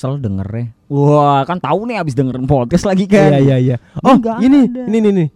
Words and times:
kesel 0.00 0.16
dengernya. 0.16 0.72
Wah, 0.88 1.44
kan 1.44 1.60
tahu 1.60 1.84
nih 1.84 2.00
abis 2.00 2.16
dengerin 2.16 2.48
podcast 2.48 2.88
lagi 2.88 3.04
kan. 3.04 3.36
Iya 3.36 3.36
iya 3.44 3.56
iya. 3.60 3.76
Oh, 4.00 4.16
Nggak 4.16 4.40
ini 4.40 4.58
ada. 4.64 4.82
ini 4.88 4.96
ini 4.96 5.10
nih. 5.12 5.28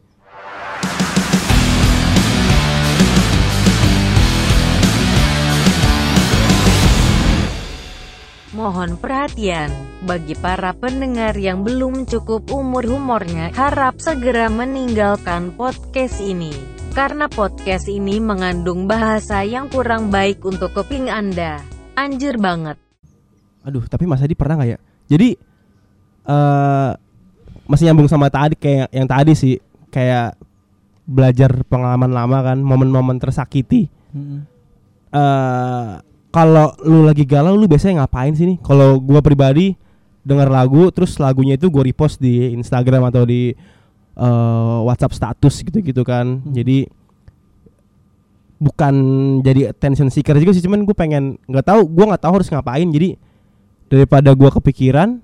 Mohon 8.57 8.97
perhatian 8.97 9.69
bagi 10.09 10.33
para 10.39 10.73
pendengar 10.73 11.37
yang 11.37 11.61
belum 11.61 12.09
cukup 12.09 12.49
umur 12.49 12.89
humornya, 12.89 13.53
harap 13.53 14.01
segera 14.01 14.49
meninggalkan 14.49 15.53
podcast 15.53 16.25
ini. 16.25 16.55
Karena 16.95 17.29
podcast 17.29 17.91
ini 17.91 18.17
mengandung 18.23 18.89
bahasa 18.89 19.45
yang 19.45 19.69
kurang 19.69 20.09
baik 20.09 20.41
untuk 20.47 20.73
kuping 20.73 21.11
Anda. 21.11 21.61
Anjir 21.99 22.39
banget. 22.39 22.84
Aduh, 23.65 23.85
tapi 23.89 24.05
Mas 24.05 24.21
Adi 24.21 24.37
pernah 24.37 24.61
nggak 24.61 24.71
ya? 24.71 24.79
Jadi 25.09 25.29
eh 26.25 26.91
masih 27.65 27.85
nyambung 27.89 28.09
sama 28.09 28.29
tadi 28.29 28.57
kayak 28.61 28.93
yang 28.93 29.09
tadi 29.09 29.33
sih, 29.33 29.57
kayak 29.89 30.37
belajar 31.09 31.65
pengalaman 31.69 32.13
lama 32.13 32.39
kan, 32.45 32.61
momen-momen 32.61 33.17
tersakiti. 33.17 33.89
Mm-mm. 34.15 34.41
eh 35.11 35.93
kalau 36.35 36.75
lu 36.83 37.07
lagi 37.07 37.23
galau 37.23 37.55
lu 37.55 37.67
biasanya 37.71 38.05
ngapain 38.05 38.35
sih 38.37 38.45
nih? 38.45 38.59
Kalau 38.61 39.01
gua 39.01 39.25
pribadi 39.25 39.75
denger 40.25 40.49
lagu 40.49 40.89
terus 40.91 41.21
lagunya 41.21 41.55
itu 41.55 41.69
gue 41.69 41.85
repost 41.85 42.17
di 42.17 42.49
Instagram 42.57 43.13
atau 43.13 43.29
di 43.29 43.53
eh, 44.19 44.79
WhatsApp 44.85 45.15
status 45.15 45.55
gitu-gitu 45.63 46.03
kan. 46.03 46.43
Jadi 46.51 46.89
bukan 48.65 48.95
jadi 49.45 49.75
attention 49.77 50.09
seeker 50.09 50.39
juga 50.41 50.57
sih 50.57 50.65
cuman 50.65 50.89
gue 50.89 50.97
pengen 50.97 51.37
nggak 51.45 51.67
tahu 51.69 51.85
gua 51.91 52.15
nggak 52.15 52.23
tahu 52.23 52.33
harus 52.41 52.49
ngapain 52.49 52.89
jadi 52.89 53.19
daripada 53.95 54.35
gua 54.35 54.51
kepikiran 54.51 55.23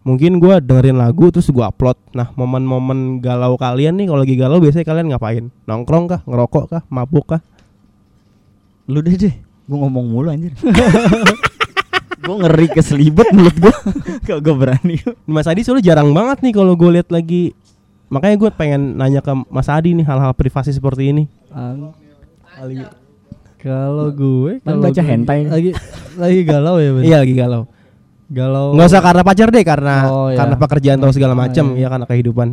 mungkin 0.00 0.40
gua 0.40 0.64
dengerin 0.64 0.96
lagu 0.96 1.28
terus 1.28 1.52
gua 1.52 1.68
upload. 1.68 2.00
Nah 2.16 2.32
momen-momen 2.32 3.20
galau 3.20 3.60
kalian 3.60 4.00
nih 4.00 4.08
kalau 4.08 4.20
lagi 4.24 4.36
galau 4.40 4.56
biasanya 4.56 4.86
kalian 4.88 5.06
ngapain? 5.12 5.44
Nongkrong 5.68 6.04
kah? 6.08 6.20
Ngerokok 6.24 6.64
kah? 6.72 6.82
Mabuk 6.88 7.36
kah? 7.36 7.40
Lu 8.90 8.98
deh 9.04 9.14
deh, 9.14 9.30
gue 9.38 9.76
ngomong 9.78 10.02
mulu 10.02 10.34
anjir. 10.34 10.50
gue 12.26 12.36
ngeri 12.42 12.66
keselibet 12.74 13.30
mulut 13.30 13.54
gue. 13.54 13.74
Gak 14.26 14.40
gue 14.44 14.54
berani. 14.56 14.98
Mas 15.30 15.46
Adi 15.46 15.62
soalnya 15.62 15.94
jarang 15.94 16.10
banget 16.10 16.42
nih 16.42 16.52
kalau 16.58 16.74
gue 16.74 16.90
lihat 16.98 17.14
lagi. 17.14 17.54
Makanya 18.10 18.34
gue 18.34 18.50
pengen 18.50 18.98
nanya 18.98 19.22
ke 19.22 19.30
Mas 19.46 19.70
Adi 19.70 19.94
nih 19.94 20.02
hal-hal 20.02 20.34
privasi 20.34 20.74
seperti 20.74 21.14
ini. 21.14 21.30
Kalau 23.60 24.08
gue 24.10 24.58
Kan 24.64 24.80
kalau 24.80 24.82
baca 24.88 25.00
gue 25.00 25.04
hentai. 25.04 25.40
lagi 25.44 25.70
lagi 26.16 26.40
galau 26.48 26.80
ya 26.80 26.90
iya 27.04 27.16
lagi 27.20 27.36
galau 27.36 27.68
Galau 28.30 28.72
nggak 28.72 28.86
usah 28.86 29.02
karena 29.02 29.22
pacar 29.22 29.48
deh 29.50 29.64
karena 29.64 29.96
Oh, 30.06 30.30
iya. 30.30 30.38
karena 30.38 30.54
pekerjaan 30.54 30.98
atau 30.98 31.10
segala 31.10 31.34
Ah, 31.34 31.40
macam 31.44 31.74
iya. 31.74 31.82
ya 31.82 31.88
karena 31.90 32.06
kehidupan 32.06 32.48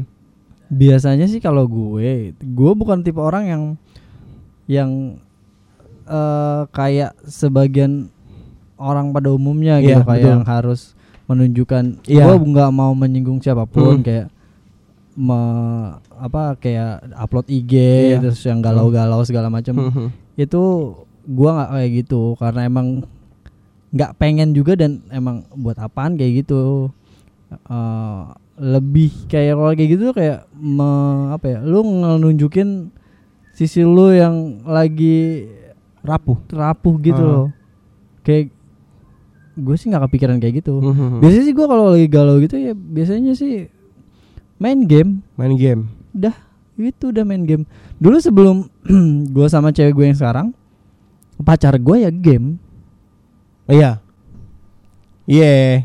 Biasanya 0.67 1.25
sih 1.25 1.39
kalau 1.39 1.64
gue, 1.64 2.34
gue 2.36 2.72
bukan 2.73 3.00
tipe 3.00 3.17
orang 3.17 3.44
yang 3.45 3.64
yang 4.67 4.92
eh 6.03 6.61
kayak 6.69 7.16
sebagian 7.23 8.11
orang 8.75 9.11
pada 9.11 9.30
umumnya 9.30 9.80
gitu 9.80 9.95
Iya, 9.95 10.03
kayak 10.03 10.17
betul. 10.19 10.31
yang 10.34 10.44
harus 10.45 10.81
menunjukkan 11.25 11.84
Iya. 12.03 12.23
gue 12.25 12.47
nggak 12.47 12.72
mau 12.72 12.91
menyinggung 12.91 13.38
siapa 13.38 13.64
pun 13.64 14.00
Hmm. 14.00 14.03
kayak 14.03 14.28
me, 15.14 15.39
apa 16.14 16.56
kayak 16.56 16.89
upload 17.16 17.47
IG 17.47 17.73
Iya. 17.73 18.17
terus 18.22 18.41
yang 18.41 18.59
galau-galau 18.59 19.23
segala 19.23 19.47
macam 19.47 19.88
Mhm. 19.88 20.08
itu 20.36 20.64
gua 21.25 21.50
nggak 21.53 21.69
kayak 21.72 21.89
gitu 21.97 22.22
karena 22.36 22.62
emang 22.64 22.88
nggak 23.98 24.16
pengen 24.16 24.53
juga 24.53 24.78
dan 24.78 25.02
emang 25.09 25.42
buat 25.52 25.76
apaan 25.76 26.14
kayak 26.14 26.45
gitu. 26.45 26.94
Eh, 27.50 28.23
lebih 28.58 29.09
kayak 29.26 29.53
kalau 29.53 29.72
kayak 29.72 29.90
gitu 29.92 30.06
kayak 30.12 30.45
me- 30.52 31.31
apa 31.31 31.45
ya 31.48 31.59
lu 31.62 31.81
nunjukin 32.18 32.90
sisi 33.52 33.81
lu 33.81 34.12
yang 34.12 34.35
lagi 34.63 35.46
rapuh. 36.02 36.38
rapuh 36.50 36.96
gitu 37.00 37.18
Ah. 37.18 37.28
loh. 37.28 37.47
Kayak 38.22 38.53
gue 39.56 39.75
sih 39.75 39.88
nggak 39.88 40.06
kepikiran 40.06 40.38
kayak 40.38 40.62
gitu. 40.62 40.78
Mhm. 40.78 41.18
biasanya 41.18 41.44
sih 41.44 41.53
gua 41.53 41.66
kalau 41.66 41.85
lagi 41.90 42.08
galau 42.08 42.38
gitu 42.38 42.56
ya 42.56 42.74
biasanya 42.74 43.34
sih 43.34 43.66
main 44.58 44.84
game. 44.84 45.25
Main 45.34 45.53
game? 45.53 45.90
Udah 46.12 46.35
itu 46.75 47.09
udah 47.09 47.24
main 47.24 47.41
game. 47.41 47.64
Dulu 47.97 48.18
sebelum 48.18 48.69
gue 49.34 49.47
sama 49.47 49.69
cewek 49.69 49.94
gue 49.94 50.06
yang 50.06 50.14
sekarang 50.16 50.47
pacar 51.40 51.78
gue 51.78 51.97
ya 52.00 52.09
game 52.09 52.58
oh, 53.67 53.73
iya 53.73 53.91
iya 55.25 55.83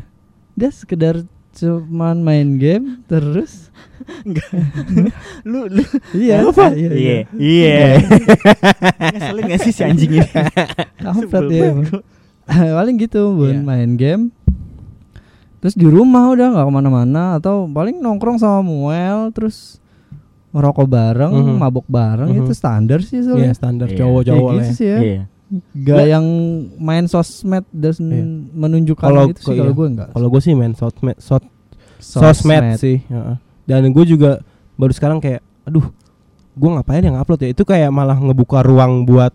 udah 0.53 0.71
sekedar 0.71 1.15
cuman 1.53 2.17
main 2.19 2.55
game 2.55 3.03
terus 3.05 3.69
Lu 5.43 5.67
lu 5.67 5.83
iya 6.11 6.41
Apa? 6.41 6.71
iya 6.71 6.89
Iya. 6.91 7.17
Iya. 7.31 7.79
Ngeselin 9.09 9.43
gak 9.45 9.61
sih 9.61 9.71
si 9.71 9.81
anjing 9.81 10.11
ini? 10.17 10.27
kampret 11.03 11.47
ya 11.47 11.71
paling 12.75 12.95
gitu 12.97 13.31
bun 13.33 13.53
Iya. 13.53 13.61
main 13.61 13.91
game 13.93 14.23
terus 15.57 15.73
di 15.73 15.85
rumah 15.85 16.27
udah 16.29 16.51
nggak 16.51 16.65
ke 16.65 16.73
mana-mana 16.73 17.23
atau 17.37 17.63
paling 17.65 17.95
nongkrong 17.97 18.35
sama 18.35 18.59
Muel 18.59 19.31
terus 19.31 19.79
ngerokok 20.51 20.85
bareng 20.85 21.31
Mhm. 21.33 21.55
mabok 21.55 21.87
bareng 21.87 22.29
Mhm. 22.29 22.39
itu 22.41 22.51
standar 22.51 22.99
sih 22.99 23.19
iya 23.19 23.25
soalnya 23.25 23.53
standar 23.53 23.87
Iya. 23.87 23.97
cowok-cowok 23.97 24.49
lah 24.49 24.59
gitu 24.59 24.67
ya. 24.67 24.75
sih 24.75 24.87
ya 24.87 24.99
Iya. 24.99 25.21
Gak 25.75 26.05
yang 26.05 26.25
main 26.75 27.05
sosmed 27.05 27.65
dan 27.69 27.93
Iya. 27.93 28.23
menunjukkan 28.51 29.05
Kalau- 29.05 29.29
gitu 29.29 29.41
sih 29.41 29.53
iya. 29.53 29.61
kalau 29.61 29.73
gue 29.73 29.87
enggak 29.87 30.09
kalau 30.11 30.27
gue 30.29 30.41
sih 30.41 30.53
main 30.53 30.73
sosmed 30.73 31.17
sosmed. 31.17 31.51
sosmed 31.99 32.63
sih 32.75 32.97
heeh. 33.01 33.35
dan 33.63 33.81
gue 33.85 34.05
juga 34.05 34.41
baru 34.73 34.91
sekarang 34.91 35.17
kayak 35.17 35.39
aduh 35.63 35.85
gue 36.53 36.69
ngapain 36.69 37.01
yang 37.01 37.15
upload 37.15 37.41
ya? 37.41 37.49
Itu 37.49 37.63
kayak 37.63 37.89
malah 37.89 38.13
ngebuka 38.13 38.61
ruang 38.61 39.03
buat 39.03 39.33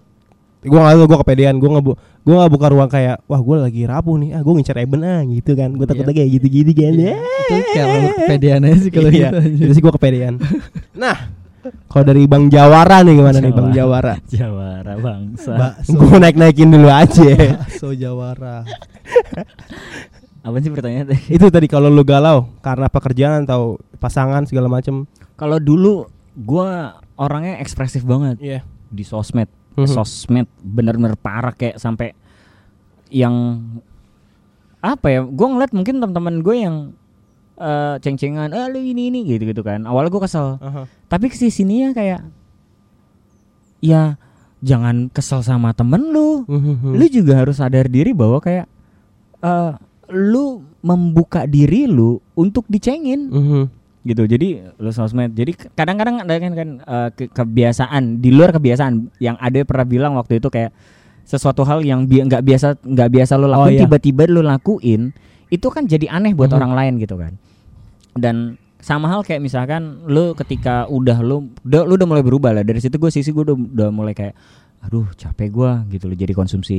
gue 0.59 0.75
nggak 0.75 0.95
gue 1.01 1.19
kepedean 1.19 1.55
gue 1.57 1.67
ngebu 1.67 1.93
gue 2.23 2.35
nggak 2.35 2.51
buka 2.51 2.67
ruang 2.69 2.87
kayak 2.87 3.23
wah 3.25 3.39
gue 3.39 3.57
lagi 3.59 3.83
rapuh 3.87 4.19
nih 4.19 4.35
ah 4.35 4.43
gue 4.43 4.53
ngincer 4.53 4.77
Eben 4.77 5.03
ah 5.03 5.23
gitu 5.23 5.55
kan. 5.55 5.71
Gue 5.73 5.83
takutnya 5.83 6.13
kayak 6.13 6.31
gitu 6.35 6.47
gitu 6.49 6.73
kan. 6.75 6.93
Ya 6.95 7.15
itu 7.17 7.55
kayak 7.73 7.89
kepedean 8.19 8.61
aja 8.63 8.79
sih 8.79 8.91
kalau 8.91 9.11
Iya, 9.11 9.31
gitu 9.41 9.65
itu 9.65 9.73
sih 9.73 9.83
gue 9.83 9.93
kepedean. 9.95 10.35
Nah 11.03 11.17
kalau 11.87 12.05
dari 12.05 12.25
Bang 12.25 12.47
Jawara 12.47 13.01
nih 13.01 13.15
gimana 13.15 13.39
nih 13.39 13.53
Bang 13.53 13.71
Jawara 13.71 14.15
Jawara 14.35 14.95
bangsa. 14.95 15.53
bakso 15.55 15.95
gue 15.95 16.17
naik 16.17 16.37
naikin 16.37 16.69
dulu 16.69 16.87
aja 16.87 17.29
bakso 17.59 17.93
jawara 17.93 18.63
Apa 20.39 20.57
sih 20.59 20.71
pertanyaannya? 20.71 21.13
tadi? 21.13 21.23
itu 21.29 21.47
tadi 21.51 21.67
kalau 21.67 21.91
lu 21.91 22.01
galau 22.01 22.49
karena 22.59 22.89
pekerjaan 22.89 23.45
atau 23.45 23.77
pasangan 23.99 24.47
segala 24.47 24.71
macem 24.71 25.05
Kalau 25.37 25.61
dulu 25.61 26.09
gua 26.35 26.97
orangnya 27.15 27.59
ekspresif 27.59 28.03
banget 28.03 28.39
iya 28.39 28.61
di 28.89 29.03
sosmed. 29.03 29.51
Mhm. 29.77 29.87
Sosmed 29.87 30.49
bener-bener 30.59 31.15
parah 31.15 31.53
kayak 31.53 31.77
sampai 31.77 32.17
yang 33.11 33.61
apa 34.79 35.07
ya? 35.11 35.21
Gua 35.23 35.47
ngeliat 35.53 35.75
mungkin 35.75 36.01
teman-teman 36.01 36.41
gue 36.41 36.57
yang 36.57 36.77
eh 37.59 37.95
ceng-cengan, 37.99 38.51
"Ah 38.51 38.67
lu 38.67 38.79
ini 38.79 39.11
ini" 39.11 39.27
gitu-gitu 39.27 39.61
kan. 39.61 39.83
Awalnya 39.83 40.09
gua 40.09 40.23
kesel. 40.23 40.57
Tapi 41.05 41.27
ke 41.27 41.37
sini 41.37 41.83
ya 41.83 41.91
kayak 41.91 42.23
ya 43.81 44.19
jangan 44.59 45.07
kesel 45.09 45.41
sama 45.41 45.71
temen 45.71 46.11
lu. 46.11 46.43
Mhm. 46.45 46.95
Lu 46.95 47.05
juga 47.07 47.39
harus 47.39 47.59
sadar 47.59 47.87
diri 47.87 48.11
bahwa 48.11 48.39
kayak 48.39 48.67
eh 49.39 49.73
lu 50.09 50.63
membuka 50.81 51.45
diri 51.45 51.85
lu 51.85 52.19
untuk 52.33 52.65
dicengin 52.67 53.29
Mhm. 53.29 53.63
gitu. 54.05 54.23
Jadi 54.25 54.49
lu 54.75 54.91
sosmed. 54.91 55.31
Jadi 55.33 55.55
kadang-kadang 55.73 56.23
ada 56.23 56.35
kan 56.37 56.53
kan 56.55 56.69
eh, 56.81 57.09
ke- 57.13 57.31
kebiasaan 57.31 58.19
di 58.19 58.31
luar 58.31 58.51
kebiasaan 58.53 59.15
yang 59.19 59.37
ada 59.37 59.63
pernah 59.63 59.85
bilang 59.85 60.13
waktu 60.15 60.39
itu 60.39 60.49
kayak 60.49 60.75
sesuatu 61.23 61.61
hal 61.63 61.85
yang 61.85 62.09
bi- 62.09 62.25
nggak 62.25 62.41
biasa 62.41 62.81
nggak 62.81 63.11
biasa 63.13 63.33
lu 63.37 63.47
Oh, 63.47 63.53
lakuin 63.53 63.75
iya. 63.75 63.81
tiba-tiba 63.85 64.23
lu 64.27 64.41
lakuin 64.41 65.13
itu 65.49 65.67
kan 65.69 65.85
jadi 65.85 66.09
aneh 66.11 66.33
buat 66.33 66.49
Mhm. 66.49 66.57
orang 66.57 66.73
lain 66.75 66.93
gitu 66.99 67.15
kan. 67.15 67.37
Dan 68.15 68.57
sama 68.79 69.11
hal 69.11 69.27
kayak 69.27 69.43
misalkan 69.43 70.07
lu 70.07 70.39
ketika 70.39 70.87
udah 70.87 71.19
lu 71.19 71.51
udah 71.67 71.83
lu 71.83 71.99
udah 71.99 72.09
mulai 72.09 72.25
berubah 72.25 72.55
lah. 72.55 72.63
Dari 72.63 72.79
situ 72.79 72.97
gue 72.97 73.11
sisi 73.11 73.35
gue 73.35 73.43
udah, 73.43 73.57
udah 73.59 73.89
mulai 73.91 74.15
kayak 74.15 74.39
aduh 74.79 75.11
capek 75.19 75.51
gua 75.51 75.83
gitu 75.91 76.07
loh. 76.07 76.15
Jadi 76.15 76.33
konsumsi 76.33 76.79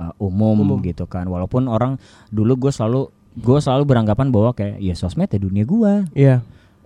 uh, 0.00 0.14
umum, 0.16 0.56
Umum. 0.64 0.78
gitu 0.80 1.04
kan. 1.04 1.28
Walaupun 1.28 1.68
orang 1.68 2.00
dulu 2.32 2.68
gue 2.68 2.72
selalu 2.72 3.12
gue 3.36 3.58
selalu 3.60 3.84
beranggapan 3.86 4.32
bahwa 4.32 4.56
kayak 4.56 4.80
ya 4.80 4.96
sosmed 4.96 5.28
ya 5.28 5.38
dunia 5.38 5.64
gua. 5.68 6.08
Iya. 6.16 6.40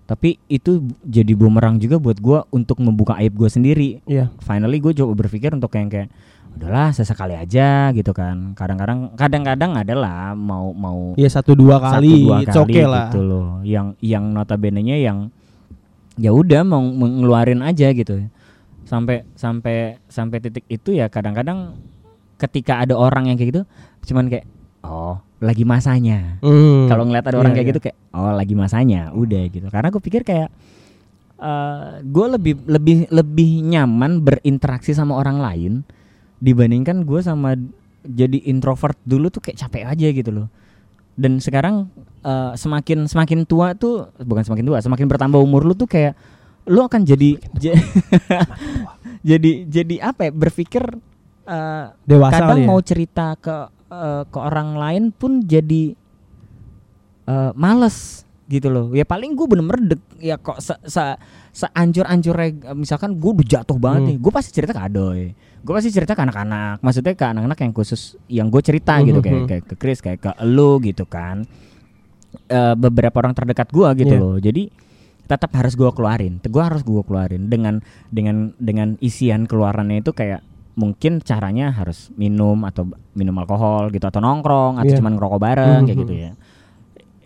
Tapi 0.05 0.37
itu 0.53 0.85
jadi 1.01 1.33
bumerang 1.33 1.81
juga 1.81 1.97
buat 1.97 2.21
gua 2.21 2.45
untuk 2.53 2.83
membuka 2.83 3.17
aib 3.23 3.39
gue 3.39 3.49
sendiri. 3.49 4.05
Iya. 4.05 4.29
Finally 4.43 4.83
gue 4.83 4.93
coba 4.99 5.15
berpikir 5.25 5.55
untuk 5.55 5.73
yang 5.79 5.89
kayak 5.89 6.11
udahlah 6.55 6.91
sesekali 6.91 7.35
aja 7.35 7.91
gitu 7.91 8.11
kan 8.11 8.55
kadang-kadang 8.55 9.11
kadang-kadang 9.15 9.75
adalah 9.75 10.33
mau 10.33 10.71
mau 10.71 11.13
Iya 11.15 11.27
satu 11.29 11.53
dua 11.53 11.77
satu 11.77 11.99
kali, 11.99 12.15
dua 12.23 12.37
it's 12.41 12.55
kali 12.55 12.63
okay 12.65 12.85
lah. 12.85 13.11
gitu 13.11 13.21
loh 13.21 13.49
yang 13.63 13.99
yang 13.99 14.31
notabene 14.31 14.79
nya 14.79 14.95
yang 14.95 15.35
ya 16.15 16.31
udah 16.31 16.63
mau 16.63 16.79
mengeluarin 16.81 17.59
aja 17.59 17.91
gitu 17.91 18.23
sampai 18.87 19.27
sampai 19.35 19.99
sampai 20.07 20.39
titik 20.39 20.63
itu 20.69 20.95
ya 20.95 21.11
kadang-kadang 21.11 21.75
ketika 22.37 22.79
ada 22.81 22.95
orang 22.95 23.27
yang 23.27 23.37
kayak 23.37 23.51
gitu 23.51 23.63
cuman 24.07 24.31
kayak 24.31 24.47
oh 24.83 25.19
lagi 25.43 25.67
masanya 25.67 26.39
Hmm. 26.39 26.87
kalau 26.87 27.03
ngeliat 27.05 27.27
ada 27.27 27.37
orang 27.37 27.51
Iya, 27.51 27.57
kayak 27.57 27.67
iya. 27.67 27.73
gitu 27.75 27.81
kayak 27.83 27.97
oh 28.13 28.31
lagi 28.31 28.55
masanya 28.55 29.11
udah 29.11 29.43
gitu 29.51 29.67
karena 29.69 29.89
gue 29.91 30.01
pikir 30.01 30.23
kayak 30.23 30.49
gue 32.05 32.27
lebih 32.31 32.55
lebih 32.65 32.97
lebih 33.11 33.51
nyaman 33.61 34.23
berinteraksi 34.23 34.95
sama 34.95 35.13
orang 35.13 35.43
lain 35.43 35.73
dibandingkan 36.45 37.03
gue 37.03 37.21
sama 37.21 37.57
jadi 38.03 38.37
introvert 38.45 39.01
dulu 39.03 39.29
tuh 39.29 39.41
kayak 39.41 39.57
capek 39.59 39.83
aja 39.87 40.09
gitu 40.11 40.29
loh. 40.31 40.49
Dan 41.15 41.39
sekarang 41.39 41.89
eh, 42.21 42.53
semakin 42.55 43.07
semakin 43.07 43.43
tua 43.43 43.73
tuh 43.73 44.13
bukan 44.19 44.43
semakin 44.43 44.65
tua 44.65 44.79
semakin 44.79 45.07
bertambah 45.07 45.39
umur 45.39 45.65
lu 45.65 45.73
tuh 45.73 45.87
kayak 45.87 46.13
lu 46.65 46.81
akan 46.81 47.01
jadi 47.03 47.41
ja- 47.55 47.77
jadi 49.31 49.51
jadi 49.65 49.95
apa 50.05 50.29
ya 50.29 50.33
berpikir 50.33 50.85
eh, 51.45 51.85
dewasa 52.05 52.35
kadang 52.35 52.49
kali 52.51 52.61
ya. 52.61 52.67
mau 52.67 52.81
cerita 52.81 53.27
ke 53.37 53.57
eh, 53.89 54.23
ke 54.27 54.39
orang 54.39 54.75
lain 54.75 55.03
pun 55.11 55.41
jadi 55.41 55.95
eh, 57.25 57.53
males 57.55 58.23
gitu 58.45 58.69
loh. 58.69 58.93
Ya 58.93 59.05
paling 59.05 59.33
gue 59.33 59.47
bener-bener 59.47 59.81
dek 59.91 60.01
ya 60.21 60.37
kok 60.37 60.61
se, 60.61 60.77
se 60.85 61.01
seanjur 61.55 62.05
anjurnya 62.05 62.75
misalkan 62.75 63.15
gue 63.15 63.31
udah 63.33 63.47
jatuh 63.47 63.79
banget 63.79 64.01
Hmm. 64.01 64.09
nih 64.11 64.17
gue 64.19 64.33
pasti 64.35 64.51
cerita 64.51 64.73
ke 64.73 64.83
Adoy 64.83 65.33
gue 65.65 65.73
pasti 65.73 65.89
cerita 65.89 66.13
ke 66.13 66.23
anak-anak 66.23 66.79
maksudnya 66.79 67.17
ke 67.17 67.25
anak-anak 67.25 67.59
yang 67.59 67.73
khusus 67.73 68.21
yang 68.29 68.53
gue 68.53 68.61
cerita 68.61 69.01
gitu 69.01 69.19
Mhm. 69.19 69.25
kayak 69.25 69.43
kayak 69.49 69.65
ke 69.65 69.75
Chris 69.75 69.99
kayak 69.99 70.21
ke 70.21 70.31
lu 70.45 70.77
gitu 70.79 71.05
kan 71.05 71.49
Eh, 72.45 72.75
beberapa 72.75 73.23
orang 73.23 73.31
terdekat 73.31 73.71
gue 73.71 73.89
gitu 74.05 74.15
Iya. 74.15 74.21
loh 74.21 74.37
jadi 74.37 74.67
tetap 75.25 75.55
harus 75.55 75.79
gue 75.79 75.87
keluarin 75.95 76.43
gue 76.43 76.59
harus 76.61 76.83
gue 76.83 76.99
keluarin 77.07 77.47
dengan 77.47 77.79
dengan 78.11 78.51
dengan 78.59 78.99
isian 78.99 79.47
keluarannya 79.47 80.03
itu 80.03 80.11
kayak 80.11 80.43
mungkin 80.75 81.23
caranya 81.23 81.71
harus 81.71 82.11
minum 82.19 82.67
atau 82.67 82.91
minum 83.15 83.39
alkohol 83.39 83.89
gitu 83.89 84.05
atau 84.05 84.19
nongkrong 84.19 84.83
atau 84.83 84.91
Iya. 84.91 84.99
cuman 84.99 85.13
ngerokok 85.15 85.41
bareng 85.41 85.83
kayak 85.87 85.95
Mhm. 85.95 86.03
gitu 86.05 86.15
ya 86.19 86.31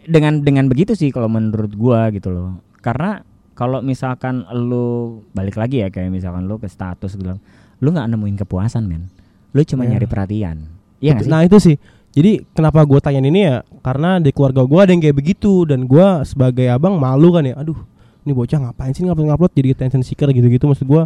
dengan 0.05 0.45
dengan 0.45 0.69
begitu 0.69 0.93
sih 0.93 1.09
kalau 1.09 1.27
menurut 1.27 1.73
gua 1.73 2.13
gitu 2.13 2.29
loh 2.29 2.61
karena 2.85 3.25
kalau 3.57 3.81
misalkan 3.81 4.45
lu 4.53 5.25
balik 5.33 5.57
lagi 5.57 5.83
ya 5.83 5.89
kayak 5.89 6.13
misalkan 6.13 6.45
lu 6.45 6.61
ke 6.61 6.69
status 6.69 7.17
gitu 7.17 7.41
lu 7.79 7.89
nggak 7.91 8.07
nemuin 8.09 8.37
kepuasan 8.39 8.85
men 8.85 9.07
lu 9.51 9.65
cuma 9.65 9.83
Iya. 9.83 9.97
nyari 9.97 10.07
perhatian. 10.07 10.57
Iya 10.99 11.25
Nah 11.25 11.41
itu 11.43 11.57
sih. 11.57 11.77
Jadi 12.09 12.43
kenapa 12.51 12.83
gue 12.83 12.99
tanyain 12.99 13.23
ini 13.23 13.47
ya? 13.47 13.63
Karena 13.81 14.19
di 14.19 14.29
keluarga 14.29 14.67
gue 14.67 14.81
ada 14.81 14.91
yang 14.91 14.99
kayak 14.99 15.17
begitu 15.17 15.63
dan 15.65 15.87
gue 15.87 16.07
sebagai 16.25 16.67
abang 16.67 16.99
malu 16.99 17.31
kan 17.31 17.47
ya. 17.47 17.55
Aduh, 17.55 17.79
ini 18.23 18.33
bocah 18.33 18.59
ngapain 18.59 18.91
sih 18.91 19.07
ngupload 19.07 19.31
ngupload? 19.31 19.53
Jadi 19.55 19.69
attention 19.73 20.03
seeker 20.03 20.27
gitu-gitu 20.29 20.67
maksud 20.67 20.85
gue 20.85 21.03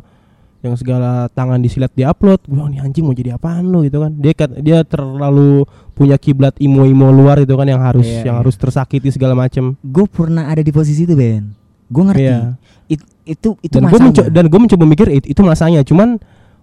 yang 0.63 0.75
segala 0.75 1.27
tangan 1.29 1.59
disilat 1.59 1.91
di 1.93 2.07
upload 2.07 2.39
gue 2.47 2.55
bilang 2.55 2.71
nih 2.71 2.81
anjing 2.81 3.05
mau 3.05 3.13
jadi 3.13 3.37
apaan 3.37 3.69
lu? 3.69 3.85
Gitu 3.85 3.99
kan. 3.99 4.11
Dia 4.17 4.33
dia 4.59 4.79
terlalu 4.83 5.67
punya 5.93 6.17
kiblat 6.17 6.57
imo-imo 6.57 7.13
luar 7.13 7.39
itu 7.39 7.53
kan 7.53 7.67
yang 7.67 7.83
harus 7.83 8.07
Iya, 8.09 8.33
yang 8.33 8.37
iya. 8.39 8.43
harus 8.43 8.57
tersakiti 8.57 9.13
segala 9.13 9.37
macem. 9.37 9.77
Gue 9.85 10.07
pernah 10.07 10.49
ada 10.49 10.65
di 10.65 10.73
posisi 10.73 11.05
itu 11.05 11.13
Ben. 11.13 11.53
Gue 11.87 12.03
ngerti. 12.09 12.25
Iya. 12.25 12.57
It- 12.89 13.11
itu 13.23 13.55
itu 13.61 13.75
dan 13.79 13.87
gue 13.87 13.99
masanya 14.03 14.23
dan 14.31 14.45
gue 14.49 14.59
mencoba 14.59 14.83
mikir 14.83 15.07
it- 15.07 15.29
itu 15.29 15.41
masanya 15.43 15.87
cuman 15.87 16.19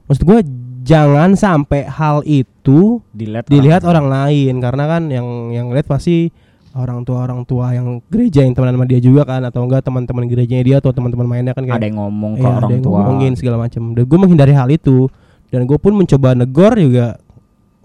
maksud 0.09 0.25
gue 0.25 0.39
jangan 0.81 1.37
sampai 1.37 1.85
hal 1.85 2.25
itu 2.25 2.97
dilihat 3.13 3.45
dilihat 3.45 3.85
orang 3.85 4.09
lain. 4.09 4.57
Karena 4.57 4.89
kan 4.89 5.05
yang 5.13 5.53
yang 5.53 5.69
lihat 5.69 5.85
pasti 5.85 6.33
orang 6.73 7.05
tua 7.05 7.25
orang 7.29 7.45
tua 7.45 7.77
yang 7.77 8.01
gereja 8.09 8.41
yang 8.41 8.57
teman 8.57 8.73
sama 8.73 8.85
dia 8.89 8.97
juga 9.01 9.25
kan 9.25 9.41
atau 9.45 9.65
enggak 9.65 9.85
teman-teman 9.85 10.25
gerejanya 10.29 10.63
dia 10.65 10.75
atau 10.81 10.93
teman-teman 10.93 11.25
mainnya 11.25 11.53
kan 11.53 11.65
kayak 11.65 11.81
ada 11.81 11.87
yang 11.89 11.97
ngomong 11.97 12.37
ke 12.37 12.45
iya, 12.45 12.49
ada 12.49 12.57
orang 12.61 12.69
yang 12.73 12.83
tua. 12.85 12.93
ngomongin 13.01 13.31
segala 13.37 13.57
macam 13.61 13.81
dan 13.93 14.03
gue 14.05 14.17
menghindari 14.17 14.53
hal 14.57 14.69
itu. 14.73 15.05
Dan 15.49 15.65
gue 15.65 15.77
pun 15.81 15.93
mencoba 15.97 16.37
negor 16.37 16.73
juga. 16.77 17.17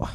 Wah 0.01 0.13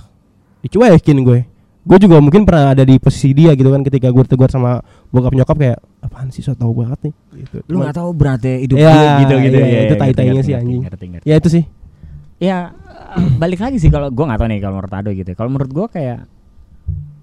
dicuekin 0.66 1.18
gue. 1.22 1.40
Gue 1.80 1.98
juga 1.98 2.20
mungkin 2.20 2.44
pernah 2.44 2.76
ada 2.76 2.84
di 2.86 3.00
posisi 3.00 3.32
dia 3.34 3.56
gitu 3.56 3.72
kan 3.72 3.82
ketika 3.82 4.12
gue 4.12 4.22
tegur 4.26 4.50
sama 4.52 4.78
bokap 5.10 5.32
nyokap 5.34 5.56
kayak 5.58 5.78
apaan 6.04 6.28
sih 6.30 6.44
so 6.44 6.54
tau 6.54 6.70
banget 6.76 7.10
nih? 7.10 7.14
Gitu. 7.40 7.56
lu 7.72 7.80
nggak 7.80 7.96
tahu 7.96 8.10
beratnya 8.12 8.60
hidup 8.60 8.76
Iya, 8.76 8.92
gue 8.92 9.08
gitu 9.24 9.34
gitu 9.48 9.58
iya, 9.58 9.66
ya? 9.66 9.80
itu 9.88 9.94
tai-tainya 9.96 10.42
sih, 10.44 10.54
anjing. 10.54 10.80
ya 11.24 11.34
itu 11.40 11.48
sih 11.48 11.64
ya 12.40 12.72
eh, 13.14 13.28
balik 13.36 13.60
lagi 13.60 13.76
sih 13.76 13.92
kalau 13.92 14.08
gua 14.08 14.32
nggak 14.32 14.40
tahu 14.40 14.48
nih 14.48 14.60
kalau 14.64 14.74
menurut 14.80 14.94
Ado 14.96 15.10
gitu. 15.12 15.30
Kalau 15.36 15.50
menurut 15.52 15.70
gua 15.70 15.86
kayak 15.92 16.24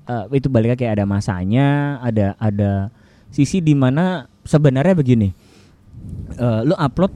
eh, 0.08 0.24
itu 0.38 0.48
balik 0.48 0.78
lagi 0.78 0.86
kayak 0.86 0.94
ada 1.02 1.06
masanya 1.10 1.98
ada 2.00 2.38
ada 2.38 2.72
sisi 3.34 3.60
di 3.60 3.74
mana 3.74 4.30
sebenarnya 4.46 4.96
begini. 4.96 5.30
Eh, 6.38 6.62
lu 6.64 6.78
upload 6.78 7.12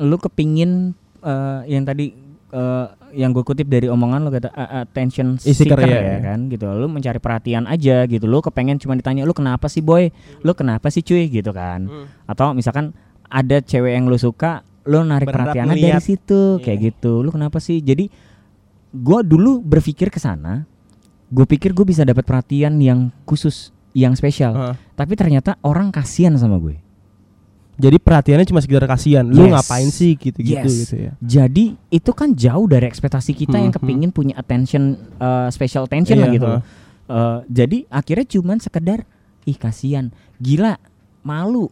lu 0.00 0.16
kepingin 0.16 0.94
eh, 1.20 1.60
yang 1.68 1.84
tadi 1.84 2.14
eh, 2.54 2.86
yang 3.14 3.30
gue 3.30 3.46
kutip 3.46 3.70
dari 3.70 3.86
omongan 3.86 4.26
lu 4.26 4.30
kata 4.34 4.50
eh, 4.50 4.82
attention 4.82 5.38
Seeker, 5.38 5.78
seeker 5.78 5.78
ya 5.86 6.00
iya. 6.02 6.18
kan 6.22 6.50
gitu. 6.50 6.66
Lu 6.70 6.86
mencari 6.90 7.18
perhatian 7.22 7.66
aja 7.70 8.06
gitu. 8.10 8.26
Lu 8.26 8.42
kepengen 8.42 8.78
cuma 8.82 8.98
ditanya 8.98 9.22
lu 9.22 9.34
kenapa 9.34 9.70
sih 9.70 9.82
boy? 9.82 10.10
Lu 10.42 10.54
kenapa 10.54 10.90
sih 10.90 11.02
cuy? 11.02 11.30
gitu 11.30 11.54
kan. 11.54 11.86
Atau 12.26 12.54
misalkan 12.54 12.94
ada 13.30 13.58
cewek 13.62 13.98
yang 13.98 14.06
lu 14.06 14.18
suka 14.18 14.66
lu 14.84 15.00
narik 15.02 15.28
Berharap 15.28 15.56
perhatiannya 15.56 15.76
dari 15.80 16.00
situ 16.00 16.40
Iya. 16.56 16.62
kayak 16.62 16.78
gitu 16.84 17.12
lu 17.20 17.30
kenapa 17.30 17.56
sih 17.56 17.80
jadi 17.80 18.08
gua 18.90 19.20
dulu 19.20 19.58
berpikir 19.58 20.08
ke 20.08 20.18
sana 20.18 20.68
gue 21.26 21.42
pikir 21.42 21.72
gue 21.72 21.82
bisa 21.82 22.04
dapat 22.04 22.22
perhatian 22.22 22.78
yang 22.78 23.10
khusus 23.24 23.72
yang 23.90 24.12
spesial 24.12 24.54
Heeh. 24.54 24.74
tapi 24.94 25.14
ternyata 25.14 25.58
orang 25.60 25.90
kasihan 25.90 26.30
sama 26.34 26.56
gue 26.56 26.78
jadi 27.74 27.98
perhatiannya 27.98 28.46
cuma 28.46 28.62
sekedar 28.62 28.86
kasihan 28.86 29.26
lu 29.26 29.42
Yes. 29.42 29.50
ngapain 29.50 29.88
sih 29.88 30.14
gitu-gitu 30.14 30.62
Yes. 30.62 30.78
gitu 30.86 30.94
ya 31.00 31.12
jadi 31.18 31.74
itu 31.90 32.10
kan 32.12 32.30
jauh 32.30 32.70
dari 32.70 32.86
ekspektasi 32.86 33.34
kita 33.34 33.58
yang 33.58 33.72
Mhm. 33.72 33.78
kepingin 33.80 34.10
punya 34.10 34.34
attention 34.36 34.94
uh, 35.18 35.50
special 35.50 35.84
attention 35.84 36.20
lah 36.20 36.28
Iya, 36.28 36.34
gitu 36.34 36.46
heeh. 36.46 36.62
Uh, 37.04 37.38
jadi 37.46 37.78
akhirnya 37.90 38.26
cuman 38.30 38.58
sekedar 38.58 39.02
ih 39.42 39.58
kasihan 39.58 40.08
gila 40.38 40.78
malu 41.20 41.68